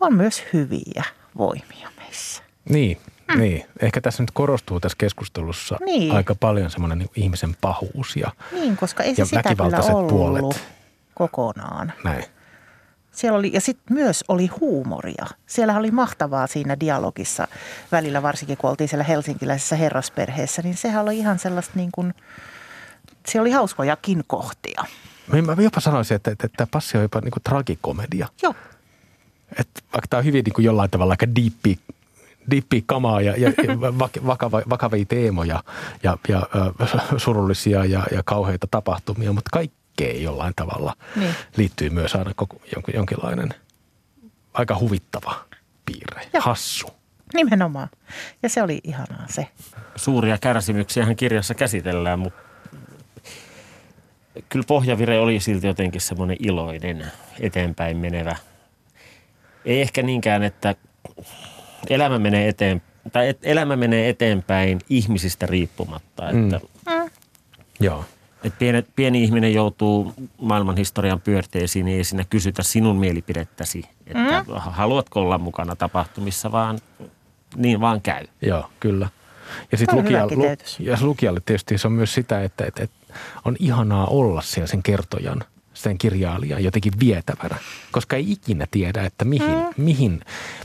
on 0.00 0.14
myös 0.14 0.42
hyviä 0.52 1.04
voimia 1.38 1.88
meissä. 1.96 2.42
Niin, 2.68 3.00
Mm. 3.34 3.40
Niin, 3.40 3.64
ehkä 3.80 4.00
tässä 4.00 4.22
nyt 4.22 4.30
korostuu 4.30 4.80
tässä 4.80 4.96
keskustelussa 4.98 5.76
niin. 5.84 6.12
aika 6.12 6.34
paljon 6.34 6.70
semmoinen 6.70 6.98
niin 6.98 7.10
ihmisen 7.16 7.56
pahuus 7.60 8.16
ja 8.16 8.30
Niin, 8.52 8.76
koska 8.76 9.02
ei 9.02 9.14
se 9.14 9.24
sitä 9.24 9.42
kyllä 9.42 9.78
ollut 9.78 10.08
puolet. 10.08 10.64
kokonaan. 11.14 11.92
Näin. 12.04 12.24
Siellä 13.12 13.38
oli, 13.38 13.50
ja 13.54 13.60
sitten 13.60 13.94
myös 13.94 14.24
oli 14.28 14.46
huumoria. 14.46 15.26
Siellä 15.46 15.76
oli 15.76 15.90
mahtavaa 15.90 16.46
siinä 16.46 16.80
dialogissa 16.80 17.48
välillä, 17.92 18.22
varsinkin 18.22 18.56
kun 18.56 18.70
oltiin 18.70 18.88
siellä 18.88 19.04
helsinkiläisessä 19.04 19.76
herrasperheessä, 19.76 20.62
niin 20.62 20.76
sehän 20.76 21.02
oli 21.02 21.18
ihan 21.18 21.38
sellaista 21.38 21.72
niin 21.74 21.92
kuin, 21.92 22.14
siellä 23.28 23.42
oli 23.42 23.50
hauskojakin 23.50 24.24
kohtia. 24.26 24.84
Mä 25.56 25.62
jopa 25.62 25.80
sanoisin, 25.80 26.14
että, 26.14 26.30
että, 26.30 26.46
että 26.46 26.56
tämä 26.56 26.68
passi 26.70 26.96
on 26.96 27.02
jopa 27.02 27.20
niin 27.20 27.30
kuin 27.30 27.42
tragikomedia. 27.42 28.28
Joo. 28.42 28.54
Että 29.58 29.80
vaikka 29.92 30.08
tämä 30.10 30.18
on 30.18 30.24
hyvin 30.24 30.44
niin 30.44 30.52
kuin 30.52 30.64
jollain 30.64 30.90
tavalla 30.90 31.12
aika 31.12 31.34
diippi 31.34 31.78
kamaa 32.86 33.20
ja, 33.20 33.36
ja 33.36 33.52
vakava, 34.26 34.62
vakavia 34.70 35.04
teemoja 35.04 35.62
ja, 36.02 36.18
ja 36.28 36.46
surullisia 37.16 37.84
ja, 37.84 38.06
ja 38.12 38.22
kauheita 38.24 38.66
tapahtumia, 38.70 39.32
mutta 39.32 39.50
kaikkeen 39.52 40.22
jollain 40.22 40.52
tavalla 40.56 40.96
niin. 41.16 41.34
liittyy 41.56 41.90
myös 41.90 42.14
aina 42.14 42.32
koko, 42.36 42.56
jonkinlainen 42.94 43.54
aika 44.54 44.78
huvittava 44.78 45.44
piirre, 45.86 46.28
ja. 46.32 46.40
hassu. 46.40 46.86
Nimenomaan. 47.34 47.88
Ja 48.42 48.48
se 48.48 48.62
oli 48.62 48.80
ihanaa 48.84 49.26
se. 49.28 49.48
Suuria 49.96 50.38
kärsimyksiä 50.38 51.14
kirjassa 51.14 51.54
käsitellään, 51.54 52.18
mutta 52.18 52.42
kyllä 54.48 54.64
pohjavire 54.68 55.18
oli 55.18 55.40
silti 55.40 55.66
jotenkin 55.66 56.00
semmoinen 56.00 56.36
iloinen, 56.40 57.12
eteenpäin 57.40 57.96
menevä. 57.96 58.36
Ei 59.64 59.80
ehkä 59.80 60.02
niinkään, 60.02 60.42
että 60.42 60.74
elämä 61.90 62.18
menee 62.18 62.48
eteen, 62.48 62.82
tai 63.12 63.34
elämä 63.42 63.76
menee 63.76 64.08
eteenpäin 64.08 64.78
ihmisistä 64.88 65.46
riippumatta. 65.46 66.30
Että, 66.30 66.60
mm. 66.86 67.10
Joo. 67.80 68.04
Että 68.44 68.58
pieni, 68.58 68.84
pieni 68.96 69.24
ihminen 69.24 69.54
joutuu 69.54 70.14
maailman 70.40 70.76
historian 70.76 71.20
pyörteisiin, 71.20 71.84
niin 71.86 71.96
ei 71.98 72.04
siinä 72.04 72.24
kysytä 72.30 72.62
sinun 72.62 72.96
mielipidettäsi, 72.96 73.84
että 74.06 74.44
mm. 74.48 74.54
haluatko 74.56 75.20
olla 75.20 75.38
mukana 75.38 75.76
tapahtumissa, 75.76 76.52
vaan 76.52 76.78
niin 77.56 77.80
vaan 77.80 78.00
käy. 78.00 78.26
Joo, 78.42 78.70
kyllä. 78.80 79.08
Ja 79.72 79.78
sitten 79.78 79.98
lukijalle, 79.98 80.34
lu, 80.34 80.44
ja 80.78 80.98
lukijalle 81.00 81.40
tietysti 81.44 81.78
se 81.78 81.86
on 81.86 81.92
myös 81.92 82.14
sitä, 82.14 82.42
että, 82.42 82.64
että, 82.64 82.82
että 82.82 83.14
on 83.44 83.56
ihanaa 83.58 84.06
olla 84.06 84.42
siellä 84.42 84.66
sen 84.66 84.82
kertojan 84.82 85.44
sen 85.82 85.98
kirjailijan 85.98 86.64
jotenkin 86.64 86.92
vietävänä, 87.00 87.56
koska 87.92 88.16
ei 88.16 88.32
ikinä 88.32 88.66
tiedä, 88.70 89.02
että 89.04 89.24
mihin, 89.24 89.50
mm. 89.50 89.74
mihin 89.76 90.20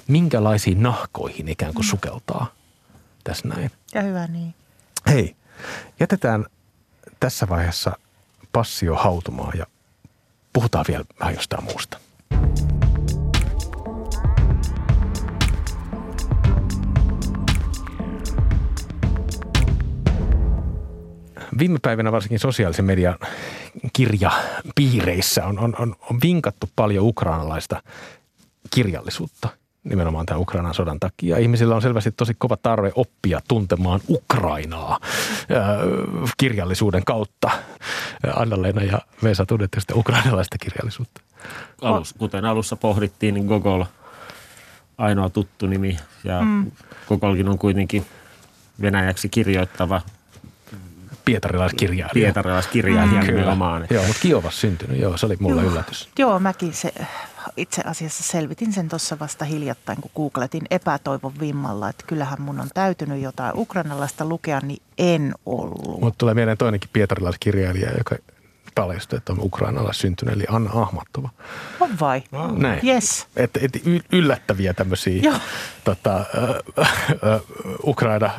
minkälaisiin 0.08 0.84
nahkoihin 0.84 1.48
ikään 1.48 1.74
kuin 1.74 1.86
sukeltaa 1.86 2.54
tässä 3.24 3.48
näin. 3.48 3.72
Ja 3.94 4.02
hyvä 4.02 4.28
niin. 4.28 4.54
Hei, 5.08 5.36
jätetään 6.00 6.46
tässä 7.20 7.50
vaiheessa 7.50 7.98
passio 8.52 8.96
hautumaan 8.96 9.58
ja 9.58 9.66
puhutaan 10.54 10.86
vielä 10.88 11.04
vähän 11.20 11.36
jostain 11.36 11.64
muusta. 11.64 11.98
Viime 21.60 21.80
päivinä 21.82 22.12
varsinkin 22.12 22.40
sosiaalisen 22.40 22.86
median 22.86 23.16
kirjapiireissä 23.94 25.46
on, 25.46 25.60
on, 25.60 25.76
on, 25.80 25.96
on 26.12 26.20
vinkattu 26.24 26.70
paljon 26.76 27.06
ukrainalaista 27.06 27.84
kirjallisuutta 28.70 29.50
nimenomaan 29.84 30.26
tämän 30.26 30.42
Ukrainan 30.42 30.74
sodan 30.74 31.00
takia. 31.00 31.38
Ihmisillä 31.38 31.76
on 31.76 31.82
selvästi 31.82 32.12
tosi 32.12 32.34
kova 32.38 32.58
tarve 32.58 32.92
oppia 32.96 33.40
tuntemaan 33.48 34.00
Ukrainaa 34.10 35.00
ää, 35.50 35.78
kirjallisuuden 36.38 37.06
kautta. 37.06 37.52
Anna-Leena 38.36 38.84
ja 38.84 39.02
Vesa 39.24 39.46
tunnette 39.46 39.80
sitä 39.80 39.96
ukrainalaista 39.96 40.58
kirjallisuutta. 40.58 41.22
Alus, 41.82 42.14
kuten 42.14 42.46
alussa 42.46 42.76
pohdittiin, 42.76 43.34
niin 43.34 43.46
Gogol 43.46 43.84
ainoa 44.98 45.30
tuttu 45.30 45.68
nimi 45.68 45.98
ja 46.24 46.42
mm. 46.42 46.72
Gogolkin 47.08 47.50
on 47.50 47.58
kuitenkin 47.58 48.06
venäjäksi 48.82 49.30
kirjoittava 49.30 50.02
Pietarilaiskirjailija. 51.28 52.10
Pietarilaiskirjailija 52.14 53.22
mm. 53.22 53.28
nimenomaan. 53.28 53.88
Joo, 53.90 54.04
mutta 54.04 54.22
Kiovassa 54.22 54.60
syntynyt. 54.62 55.00
Joo, 55.00 55.18
se 55.18 55.26
oli 55.26 55.36
mulle 55.40 55.62
Joo. 55.62 55.72
yllätys. 55.72 56.10
Joo, 56.20 56.40
mäkin 56.40 56.74
se, 56.74 56.94
itse 57.58 57.82
asiassa 57.86 58.24
selvitin 58.24 58.74
sen 58.74 58.90
tuossa 58.90 59.20
vasta 59.20 59.46
hiljattain, 59.46 60.02
kun 60.02 60.12
googletin 60.16 60.66
epätoivon 60.72 61.34
vimmalla, 61.40 61.90
että 61.90 62.04
kyllähän 62.08 62.42
mun 62.42 62.60
on 62.60 62.70
täytynyt 62.74 63.22
jotain 63.22 63.52
ukrainalaista 63.56 64.26
lukea, 64.26 64.60
niin 64.60 64.82
en 64.98 65.34
ollut. 65.46 66.02
Mutta 66.02 66.18
tulee 66.18 66.34
mieleen 66.34 66.58
toinenkin 66.58 66.90
pietarilaiskirjailija, 66.94 67.98
joka 67.98 68.16
paljastui, 68.76 69.18
että 69.18 69.34
on 69.34 69.40
Ukrainalla 69.42 69.94
syntynyt, 69.94 70.36
eli 70.36 70.46
Anna 70.50 70.72
Ahmattova. 70.74 71.30
On 71.80 71.90
vai? 72.00 72.24
Näin. 72.58 72.80
Yes. 72.88 73.28
Et, 73.36 73.58
et 73.58 73.72
yllättäviä 74.12 74.74
tämmöisiä 74.74 75.22
Joo. 75.22 75.36
tota, 75.84 76.16
äh, 76.18 76.86
äh, 77.34 77.42
Ukraina 77.84 78.32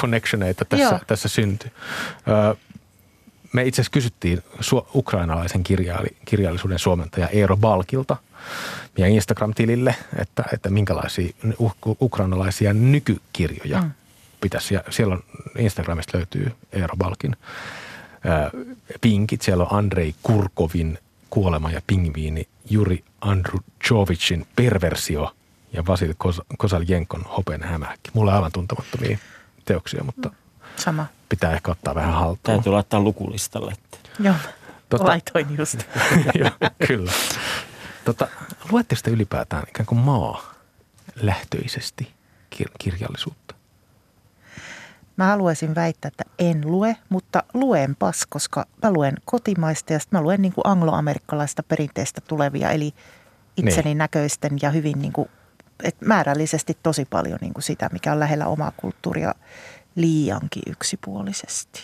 connectioneita 0.00 0.64
tässä, 0.64 0.84
Joo. 0.84 1.00
tässä 1.06 1.28
syntyi. 1.28 1.70
Äh, 2.28 2.56
me 3.52 3.64
itse 3.64 3.80
asiassa 3.80 3.92
kysyttiin 3.92 4.42
su- 4.60 4.86
ukrainalaisen 4.94 5.62
kirjaili, 5.64 6.08
kirjallisuuden 6.24 6.78
suomentaja 6.78 7.28
Eero 7.28 7.56
Balkilta 7.56 8.16
meidän 8.98 9.12
Instagram-tilille, 9.12 9.94
että, 10.18 10.44
että 10.52 10.70
minkälaisia 10.70 11.34
u- 11.60 11.96
ukrainalaisia 12.00 12.72
nykykirjoja 12.72 13.82
mm. 13.82 13.90
pitäisi. 14.40 14.74
Ja 14.74 14.82
siellä 14.90 15.14
on 15.14 15.22
Instagramista 15.58 16.18
löytyy 16.18 16.52
Eero 16.72 16.96
Balkin 16.96 17.36
ää, 18.24 18.50
pinkit. 19.00 19.42
Siellä 19.42 19.64
on 19.64 19.78
Andrei 19.78 20.14
Kurkovin 20.22 20.98
Kuolema 21.30 21.70
ja 21.70 21.80
pingviini, 21.86 22.48
Juri 22.70 23.04
Andrujovicin 23.20 24.46
Perversio 24.56 25.34
ja 25.72 25.86
Vasil 25.86 26.12
Kos- 26.12 26.44
Kosaljenkon 26.58 27.22
Hopen 27.36 27.62
hämähäkki. 27.62 28.10
Mulla 28.14 28.30
on 28.30 28.36
aivan 28.36 28.52
tuntemattomia 28.52 29.18
teoksia, 29.66 30.04
mutta 30.04 30.30
Sama. 30.76 31.06
pitää 31.28 31.52
ehkä 31.52 31.70
ottaa 31.70 31.94
vähän 31.94 32.14
haltuun. 32.14 32.38
Täytyy 32.42 32.72
laittaa 32.72 33.00
lukulistalle. 33.00 33.72
Että 33.72 33.98
Joo, 34.20 34.34
Tota- 34.34 34.48
tota... 34.88 35.04
laitoin 35.04 35.56
just. 35.58 35.78
Joo, 36.40 36.50
kyllä. 36.86 37.12
Tota, 38.04 38.28
luetteko 38.70 39.00
te 39.04 39.10
ylipäätään 39.10 39.64
ikään 39.68 39.86
kuin 39.86 39.98
maa 39.98 40.54
lähtöisesti 41.22 42.12
kir- 42.56 42.72
kirjallisuutta? 42.78 43.54
Mä 45.16 45.26
haluaisin 45.26 45.74
väittää, 45.74 46.08
että 46.08 46.24
en 46.38 46.60
lue, 46.64 46.96
mutta 47.08 47.42
luenpas, 47.54 48.26
koska 48.28 48.66
mä 48.82 48.92
luen 48.92 49.14
kotimaista 49.24 49.92
ja 49.92 49.98
sitten 49.98 50.18
mä 50.18 50.22
luen 50.22 50.42
niin 50.42 50.52
kuin 50.52 50.66
angloamerikkalaista 50.66 51.62
perinteistä 51.62 52.20
tulevia, 52.20 52.70
eli 52.70 52.94
itseni 53.56 53.84
Niin. 53.84 53.98
näköisten 53.98 54.52
ja 54.62 54.70
hyvin 54.70 54.98
niin 54.98 55.12
kuin, 55.12 55.28
et 55.82 55.96
määrällisesti 56.00 56.78
tosi 56.82 57.04
paljon 57.04 57.38
niin 57.40 57.54
kuin 57.54 57.62
sitä, 57.62 57.88
mikä 57.92 58.12
on 58.12 58.20
lähellä 58.20 58.46
omaa 58.46 58.72
kulttuuria 58.76 59.34
liiankin 59.94 60.62
yksipuolisesti. 60.66 61.80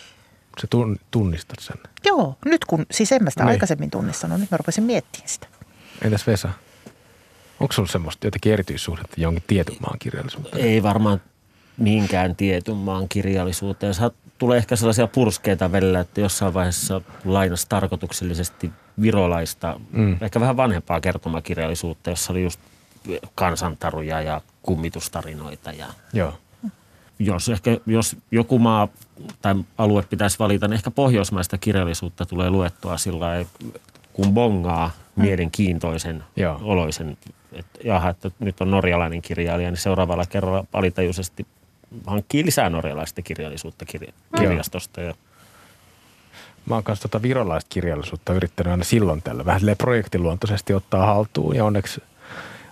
Sä 0.61 0.67
tun- 0.75 0.99
tunnistat 1.11 1.59
sen. 1.59 1.77
Joo, 2.05 2.37
nyt 2.45 2.65
kun, 2.65 2.85
siis 2.91 3.11
en 3.11 3.23
mä 3.23 3.29
sitä 3.29 3.43
Niin. 3.43 3.49
aikaisemmin 3.51 3.91
tunnistanut, 3.91 4.39
nyt 4.39 4.51
mä 4.51 4.57
rupesin 4.57 4.83
miettimään 4.83 5.29
sitä. 5.29 5.47
Entäs 6.01 6.27
Vesa? 6.27 6.49
Onko 7.59 7.73
sulla 7.73 7.89
semmoista 7.89 8.27
jotenkin 8.27 8.53
erityissuhdetta 8.53 9.21
jonkin 9.21 9.43
tietyn 9.47 9.75
maan 9.79 9.99
kirjallisuuteen? 9.99 10.65
ei 10.65 10.83
varmaan 10.83 11.21
minkään 11.77 12.35
tietyn 12.35 12.75
maan 12.75 13.09
kirjallisuuteen. 13.09 13.93
Saa, 13.93 14.11
tulee 14.37 14.57
ehkä 14.57 14.75
sellaisia 14.75 15.07
purskeita 15.07 15.71
välillä, 15.71 15.99
että 15.99 16.21
jossain 16.21 16.53
vaiheessa 16.53 17.01
lainas 17.25 17.65
tarkoituksellisesti 17.65 18.71
virolaista, 19.01 19.79
mm. 19.91 20.17
ehkä 20.21 20.39
vähän 20.39 20.57
vanhempaa 20.57 21.01
kertomakirjallisuutta, 21.01 22.09
jossa 22.09 22.33
oli 22.33 22.43
just 22.43 22.59
kansantaruja 23.35 24.21
ja 24.21 24.41
kummitustarinoita. 24.61 25.71
Ja 25.71 25.85
Joo. 26.13 26.33
jos, 27.19 27.49
ehkä, 27.49 27.77
jos 27.85 28.15
joku 28.31 28.59
maa 28.59 28.87
tai 29.41 29.55
alue 29.77 30.03
pitäisi 30.09 30.39
valita, 30.39 30.67
niin 30.67 30.75
ehkä 30.75 30.91
pohjoismaista 30.91 31.57
kirjallisuutta 31.57 32.25
tulee 32.25 32.49
luettua 32.49 32.97
sillä 32.97 33.45
kun 34.13 34.33
bongaa 34.33 34.91
mielenkiintoisen 35.15 36.23
Joo. 36.35 36.59
oloisen, 36.63 37.17
että 37.51 37.79
jaha, 37.83 38.09
että 38.09 38.31
nyt 38.39 38.61
on 38.61 38.71
norjalainen 38.71 39.21
kirjailija, 39.21 39.71
niin 39.71 39.81
seuraavalla 39.81 40.25
kerralla 40.25 40.65
alitajuisesti 40.73 41.47
hankkii 42.07 42.45
lisää 42.45 42.69
norjalaista 42.69 43.21
kirjallisuutta 43.21 43.85
kirja, 43.85 44.13
kirjastosta. 44.37 45.01
Ja 45.01 45.13
Mä 46.65 46.75
oon 46.75 46.83
kanssa 46.83 47.09
tota 47.09 47.21
virolaista 47.21 47.69
kirjallisuutta 47.69 48.33
yrittänyt 48.33 48.71
aina 48.71 48.83
silloin 48.83 49.21
tällä 49.21 49.45
vähän 49.45 49.61
projektiluontoisesti 49.77 50.73
ottaa 50.73 51.05
haltuun 51.05 51.55
ja 51.55 51.65
onneksi, 51.65 52.01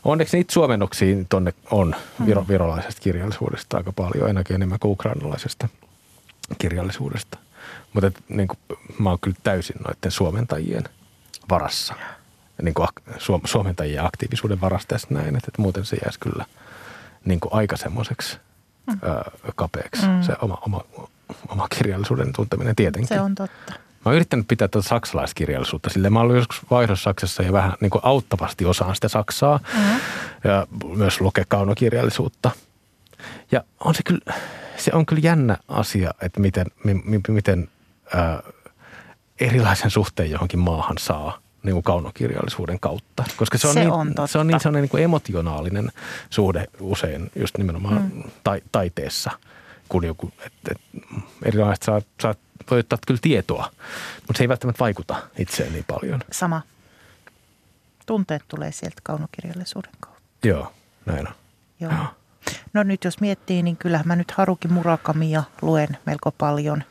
onneksi 0.03 0.37
niitä 0.37 0.53
suomennoksia 0.53 1.15
tonne 1.29 1.53
on 1.71 1.95
viro, 2.25 2.45
virolaisesta 2.47 3.01
kirjallisuudesta 3.01 3.77
aika 3.77 3.91
paljon, 3.91 4.27
ainakin 4.27 4.55
enemmän 4.55 4.79
kuin 4.79 4.91
ukrainalaisesta 4.91 5.69
kirjallisuudesta. 6.57 7.37
Mutta 7.93 8.21
niin 8.29 8.47
kuin, 8.47 8.79
mä 8.99 9.09
oon 9.09 9.19
kyllä 9.21 9.37
täysin 9.43 9.75
noiden 9.87 10.11
suomentajien 10.11 10.83
varassa. 11.49 11.93
Niin 12.61 12.73
kuin 12.73 12.87
suom, 13.17 13.41
suomentajien 13.45 14.05
aktiivisuuden 14.05 14.61
varassa 14.61 14.87
tässä 14.87 15.07
näin, 15.11 15.35
että, 15.35 15.47
että 15.47 15.61
muuten 15.61 15.85
se 15.85 15.97
jäisi 16.03 16.19
kyllä 16.19 16.45
niin 17.25 17.39
kuin 17.39 17.53
aika 17.53 17.77
semmoiseksi 17.77 18.37
mm. 18.87 18.99
kapeaksi 19.55 20.07
mm. 20.07 20.21
se 20.21 20.33
oma, 20.41 20.57
oma, 20.65 20.83
oma 21.47 21.67
kirjallisuuden 21.77 22.33
tunteminen 22.33 22.75
tietenkin. 22.75 23.07
Se 23.07 23.21
on 23.21 23.35
totta. 23.35 23.73
Mä 24.05 24.09
oon 24.09 24.15
yrittänyt 24.15 24.47
pitää 24.47 24.67
tuota 24.67 24.87
saksalaiskirjallisuutta. 24.87 25.89
Sille 25.89 26.09
mä 26.09 26.19
ollut 26.19 26.35
joskus 26.35 26.61
vaihdossa 26.71 27.03
Saksassa 27.03 27.43
ja 27.43 27.53
vähän 27.53 27.73
niin 27.81 27.89
kuin 27.89 28.01
auttavasti 28.05 28.65
osaan 28.65 28.95
sitä 28.95 29.07
Saksaa. 29.07 29.57
Mm-hmm. 29.57 29.99
Ja 30.43 30.67
myös 30.95 31.21
lukea 31.21 31.45
kaunokirjallisuutta. 31.47 32.51
Ja 33.51 33.63
on 33.79 33.95
se 33.95 34.03
kyllä, 34.03 34.33
se 34.77 34.91
on 34.93 35.05
kyllä 35.05 35.21
jännä 35.23 35.57
asia, 35.67 36.13
että 36.21 36.39
miten, 36.39 36.65
mi, 36.83 36.93
mi, 36.93 37.21
miten 37.27 37.69
ää, 38.15 38.43
erilaisen 39.39 39.91
suhteen 39.91 40.31
johonkin 40.31 40.59
maahan 40.59 40.97
saa 40.97 41.37
niin 41.63 41.73
kuin 41.73 41.83
kaunokirjallisuuden 41.83 42.79
kautta. 42.79 43.23
Koska 43.37 43.57
se 43.57 43.67
on, 43.67 43.73
Se 43.73 43.79
niin, 43.79 43.91
on 43.91 44.07
totta. 44.07 44.27
se 44.27 44.37
on 44.37 44.47
niin 44.47 44.59
sellainen 44.59 44.81
niin 44.81 44.89
kuin 44.89 45.03
emotionaalinen 45.03 45.91
suhde 46.29 46.67
usein 46.79 47.31
just 47.35 47.57
nimenomaan 47.57 48.11
mm. 48.13 48.23
ta, 48.43 48.51
taiteessa, 48.71 49.31
kun 49.89 50.05
joku, 50.05 50.31
että 50.45 50.71
et, 50.71 50.81
erilaiset 51.45 51.83
saa, 51.83 52.01
saa 52.21 52.35
voi 52.71 52.79
ottaa 52.79 52.99
kyllä 53.07 53.19
tietoa, 53.23 53.71
mutta 54.27 54.37
se 54.37 54.43
ei 54.43 54.49
välttämättä 54.49 54.79
vaikuta 54.79 55.21
itseen 55.37 55.73
niin 55.73 55.85
paljon. 55.87 56.21
Sama. 56.31 56.61
Tunteet 58.05 58.43
tulee 58.47 58.71
sieltä 58.71 59.01
kaunokirjallisuuden 59.03 59.91
kautta. 59.99 60.21
Joo, 60.43 60.73
näin 61.05 61.27
on. 61.27 61.33
Joo. 61.79 61.91
No 62.73 62.83
nyt 62.83 63.03
jos 63.03 63.21
miettii, 63.21 63.63
niin 63.63 63.77
kyllähän 63.77 64.07
mä 64.07 64.15
nyt 64.15 64.31
Haruki 64.31 64.67
Murakamia 64.67 65.43
luen 65.61 65.97
melko 66.05 66.31
paljon. 66.31 66.83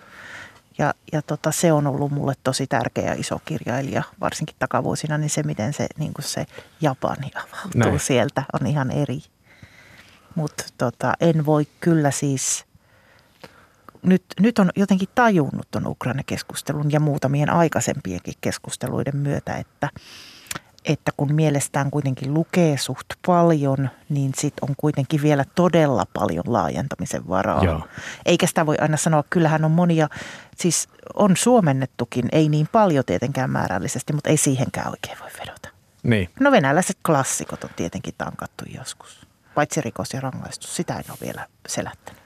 Ja, 0.79 0.95
ja 1.13 1.23
tota, 1.23 1.53
se 1.53 1.73
on 1.73 1.87
ollut 1.87 2.13
mulle 2.13 2.35
tosi 2.45 2.67
tärkeä 2.67 3.15
iso 3.15 3.41
kirjailija, 3.45 4.03
varsinkin 4.21 4.57
takavuosina, 4.59 5.19
niin 5.19 5.31
se 5.31 5.43
miten 5.43 5.73
se, 5.73 5.87
niin 5.99 6.13
se 6.21 6.47
Japani 6.81 7.31
avautuu 7.35 7.71
Näin. 7.75 8.01
sieltä 8.01 8.43
on 8.61 8.67
ihan 8.67 8.91
eri. 8.91 9.23
Mutta 10.35 10.65
tota, 10.79 11.13
en 11.21 11.47
voi 11.47 11.67
kyllä 11.81 12.11
siis, 12.11 12.65
nyt, 14.03 14.25
nyt 14.41 14.59
on 14.59 14.71
jotenkin 14.77 15.09
tajunnut 15.15 15.71
tuon 15.71 15.87
Ukraina-keskustelun 15.87 16.93
ja 16.93 17.01
muutamien 17.01 17.51
aikaisempienkin 17.51 18.35
keskusteluiden 18.41 19.17
myötä, 19.17 19.57
että 19.57 19.89
että 20.85 21.13
kun 21.17 21.35
mielestään 21.35 21.91
kuitenkin 21.91 22.35
lukee 22.35 22.79
suht 22.79 23.07
paljon, 23.27 23.91
niin 24.09 24.33
sit 24.37 24.55
on 24.63 24.75
kuitenkin 24.77 25.23
vielä 25.23 25.45
todella 25.55 26.07
paljon 26.13 26.45
laajentamisen 26.47 27.29
varaa. 27.29 27.65
Joo. 27.65 27.89
Eikä 28.27 28.47
sitä 28.47 28.67
voi 28.67 28.77
aina 28.81 28.97
sanoa, 28.97 29.25
kyllähän 29.31 29.65
on 29.65 29.71
monia, 29.71 30.09
siis 30.57 30.89
on 31.15 31.37
suomennettukin, 31.37 32.29
ei 32.33 32.49
niin 32.49 32.69
paljon 32.73 33.05
tietenkään 33.05 33.51
määrällisesti, 33.51 34.13
mutta 34.13 34.31
ei 34.31 34.37
siihenkään 34.37 34.89
oikein 34.89 35.19
voi 35.21 35.31
vedota. 35.41 35.69
Niin. 36.03 36.31
No 36.41 36.51
venäläiset 36.51 36.99
klassikot 37.07 37.65
on 37.65 37.71
tietenkin 37.77 38.15
tankattu 38.19 38.65
joskus, 38.79 39.27
paitsi 39.55 39.81
rikos 39.81 40.15
ja 40.15 40.21
rangaistus, 40.21 40.77
sitä 40.77 40.95
en 40.95 41.05
ole 41.11 41.19
vielä 41.21 41.47
selättänyt. 41.69 42.20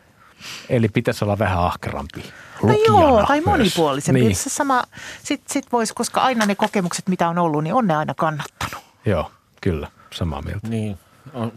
Eli 0.69 0.89
pitäisi 0.89 1.25
olla 1.25 1.39
vähän 1.39 1.59
ahkerampi 1.59 2.33
No 2.63 2.75
joo, 2.89 3.25
tai 3.27 3.37
myös. 3.37 3.47
monipuolisempi. 3.47 4.21
Niin. 4.21 4.37
Se 4.37 4.51
sama, 4.51 4.85
sit, 5.23 5.43
sit 5.49 5.73
vois, 5.73 5.93
koska 5.93 6.21
aina 6.21 6.47
ne 6.47 6.55
kokemukset, 6.55 7.09
mitä 7.09 7.29
on 7.29 7.39
ollut, 7.39 7.65
niin 7.65 7.75
on 7.75 7.87
ne 7.87 7.97
aina 7.97 8.15
kannattanut. 8.15 8.85
Joo, 9.07 9.31
kyllä, 9.61 9.89
samaa 10.13 10.43
mieltä. 10.43 10.69
Niin, 10.69 10.99
on, 11.33 11.53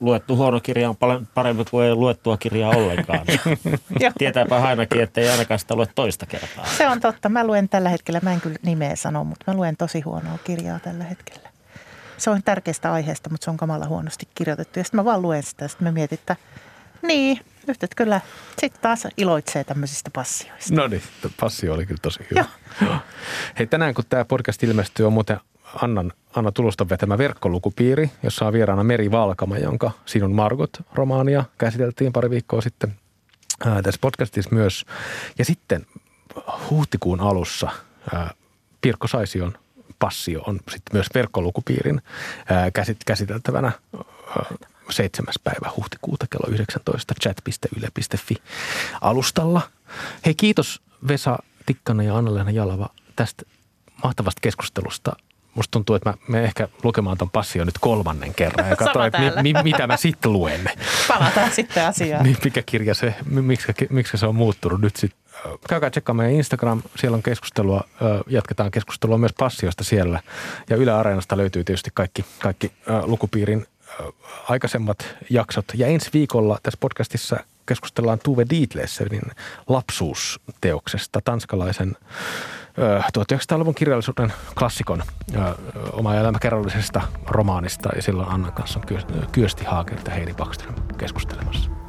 luettu 0.00 0.36
huono 0.36 0.60
kirja 0.60 0.88
on 0.88 0.96
paljon 0.96 1.28
parempi 1.34 1.64
kuin 1.70 1.86
ei 1.86 1.94
luettua 1.94 2.36
kirjaa 2.36 2.70
ollenkaan. 2.70 3.26
Tietääpä 4.18 4.56
ainakin, 4.56 5.02
että 5.02 5.20
ei 5.20 5.28
ainakaan 5.28 5.60
sitä 5.60 5.74
lue 5.74 5.86
toista 5.94 6.26
kertaa. 6.26 6.66
Se 6.66 6.88
on 6.88 7.00
totta. 7.00 7.28
Mä 7.28 7.46
luen 7.46 7.68
tällä 7.68 7.88
hetkellä, 7.88 8.20
mä 8.22 8.32
en 8.32 8.40
kyllä 8.40 8.58
nimeä 8.62 8.96
sano, 8.96 9.24
mutta 9.24 9.44
mä 9.46 9.56
luen 9.56 9.76
tosi 9.76 10.00
huonoa 10.00 10.38
kirjaa 10.44 10.78
tällä 10.78 11.04
hetkellä. 11.04 11.48
Se 12.16 12.30
on 12.30 12.42
tärkeästä 12.42 12.92
aiheesta, 12.92 13.30
mutta 13.30 13.44
se 13.44 13.50
on 13.50 13.56
kamala 13.56 13.86
huonosti 13.86 14.28
kirjoitettu. 14.34 14.78
Ja 14.78 14.84
sitten 14.84 15.00
mä 15.00 15.04
vaan 15.04 15.22
luen 15.22 15.42
sitä 15.42 15.64
ja 15.64 15.68
sitten 15.68 15.88
mä 15.88 15.92
mietin, 15.92 16.18
että 16.18 16.36
niin, 17.02 17.40
nyt 17.66 17.82
et 17.82 17.94
kyllä 17.94 18.20
sitten 18.58 18.82
taas 18.82 19.06
iloitsee 19.16 19.64
tämmöisistä 19.64 20.10
passioista. 20.12 20.74
No 20.74 20.86
niin, 20.86 21.02
passio 21.40 21.74
oli 21.74 21.86
kyllä 21.86 22.00
tosi 22.02 22.20
hyvä. 22.30 22.44
Joo. 22.80 22.96
Hei, 23.58 23.66
tänään 23.66 23.94
kun 23.94 24.04
tämä 24.08 24.24
podcast 24.24 24.62
ilmestyy, 24.62 25.06
on 25.06 25.12
muuten 25.12 25.40
Annan, 25.82 26.12
Anna 26.36 26.52
Tuluston 26.52 26.88
vetämä 26.88 27.18
verkkolukupiiri, 27.18 28.10
jossa 28.22 28.46
on 28.46 28.52
vieraana 28.52 28.84
Meri 28.84 29.10
Valkama, 29.10 29.58
jonka 29.58 29.90
Sinun 30.06 30.32
Margot-romaania 30.32 31.44
käsiteltiin 31.58 32.12
pari 32.12 32.30
viikkoa 32.30 32.60
sitten 32.60 32.94
ää, 33.66 33.82
tässä 33.82 33.98
podcastissa 34.00 34.54
myös. 34.54 34.84
Ja 35.38 35.44
sitten 35.44 35.86
huhtikuun 36.70 37.20
alussa 37.20 37.70
ää, 38.14 38.30
Pirkko 38.80 39.08
Saision 39.08 39.52
Passio 39.98 40.42
on 40.46 40.56
sitten 40.56 40.92
myös 40.92 41.06
verkkolukupiirin 41.14 42.02
ää, 42.48 42.70
käsit, 42.70 42.98
käsiteltävänä 43.06 43.72
ää, 43.96 44.54
7. 44.90 45.34
päivä 45.44 45.70
huhtikuuta 45.76 46.26
kello 46.30 46.54
19 46.54 47.14
chat.yle.fi 47.22 48.34
alustalla. 49.00 49.60
Hei 50.26 50.34
kiitos 50.34 50.82
Vesa 51.08 51.38
Tikkanen 51.66 52.06
ja 52.06 52.16
Anna-Leena 52.16 52.50
Jalava 52.50 52.88
tästä 53.16 53.42
mahtavasta 54.04 54.40
keskustelusta. 54.40 55.16
Musta 55.54 55.70
tuntuu, 55.70 55.96
että 55.96 56.10
mä 56.10 56.16
menen 56.28 56.44
ehkä 56.44 56.68
lukemaan 56.82 57.18
ton 57.18 57.30
passion 57.30 57.66
nyt 57.66 57.78
kolmannen 57.80 58.34
kerran 58.34 58.70
ja 58.70 58.76
katsoin, 58.84 59.06
että 59.06 59.42
mi, 59.42 59.52
mi, 59.52 59.62
mitä 59.62 59.86
mä 59.86 59.96
sitten 59.96 60.32
luen. 60.32 60.70
Palataan 61.08 61.50
sitten 61.50 61.86
asiaan. 61.86 62.22
Niin, 62.26 62.36
mikä 62.44 62.62
kirja 62.62 62.94
se, 62.94 63.14
miksi, 63.24 63.72
miksi 63.90 64.16
se 64.16 64.26
on 64.26 64.34
muuttunut 64.34 64.80
nyt 64.80 64.96
sitten. 64.96 65.22
Käykää 65.68 65.90
tsekkaamaan 65.90 66.26
meidän 66.26 66.36
Instagram, 66.36 66.82
siellä 66.96 67.14
on 67.14 67.22
keskustelua, 67.22 67.84
jatketaan 68.26 68.70
keskustelua 68.70 69.18
myös 69.18 69.32
passiosta 69.38 69.84
siellä. 69.84 70.20
Ja 70.70 70.76
Yle 70.76 70.92
Areenasta 70.92 71.36
löytyy 71.36 71.64
tietysti 71.64 71.90
kaikki, 71.94 72.24
kaikki 72.38 72.72
lukupiirin 73.02 73.66
aikaisemmat 74.48 75.16
jaksot. 75.30 75.64
Ja 75.74 75.86
ensi 75.86 76.10
viikolla 76.12 76.58
tässä 76.62 76.78
podcastissa 76.80 77.36
keskustellaan 77.66 78.18
Tuve 78.24 78.46
Dietlesenin 78.50 79.22
lapsuusteoksesta, 79.68 81.20
tanskalaisen 81.24 81.96
ö, 82.78 82.98
1900-luvun 82.98 83.74
kirjallisuuden 83.74 84.32
klassikon 84.58 85.02
oma 85.92 86.14
elämäkerrallisesta 86.14 87.02
romaanista. 87.26 87.88
Ja 87.96 88.02
silloin 88.02 88.28
Annan 88.28 88.52
kanssa 88.52 88.78
on 88.78 88.86
Kyö- 88.86 89.26
Kyösti 89.32 89.64
Haager 89.64 89.98
ja 90.06 90.14
Heidi 90.14 90.34
Backström 90.34 90.74
keskustelemassa. 90.98 91.81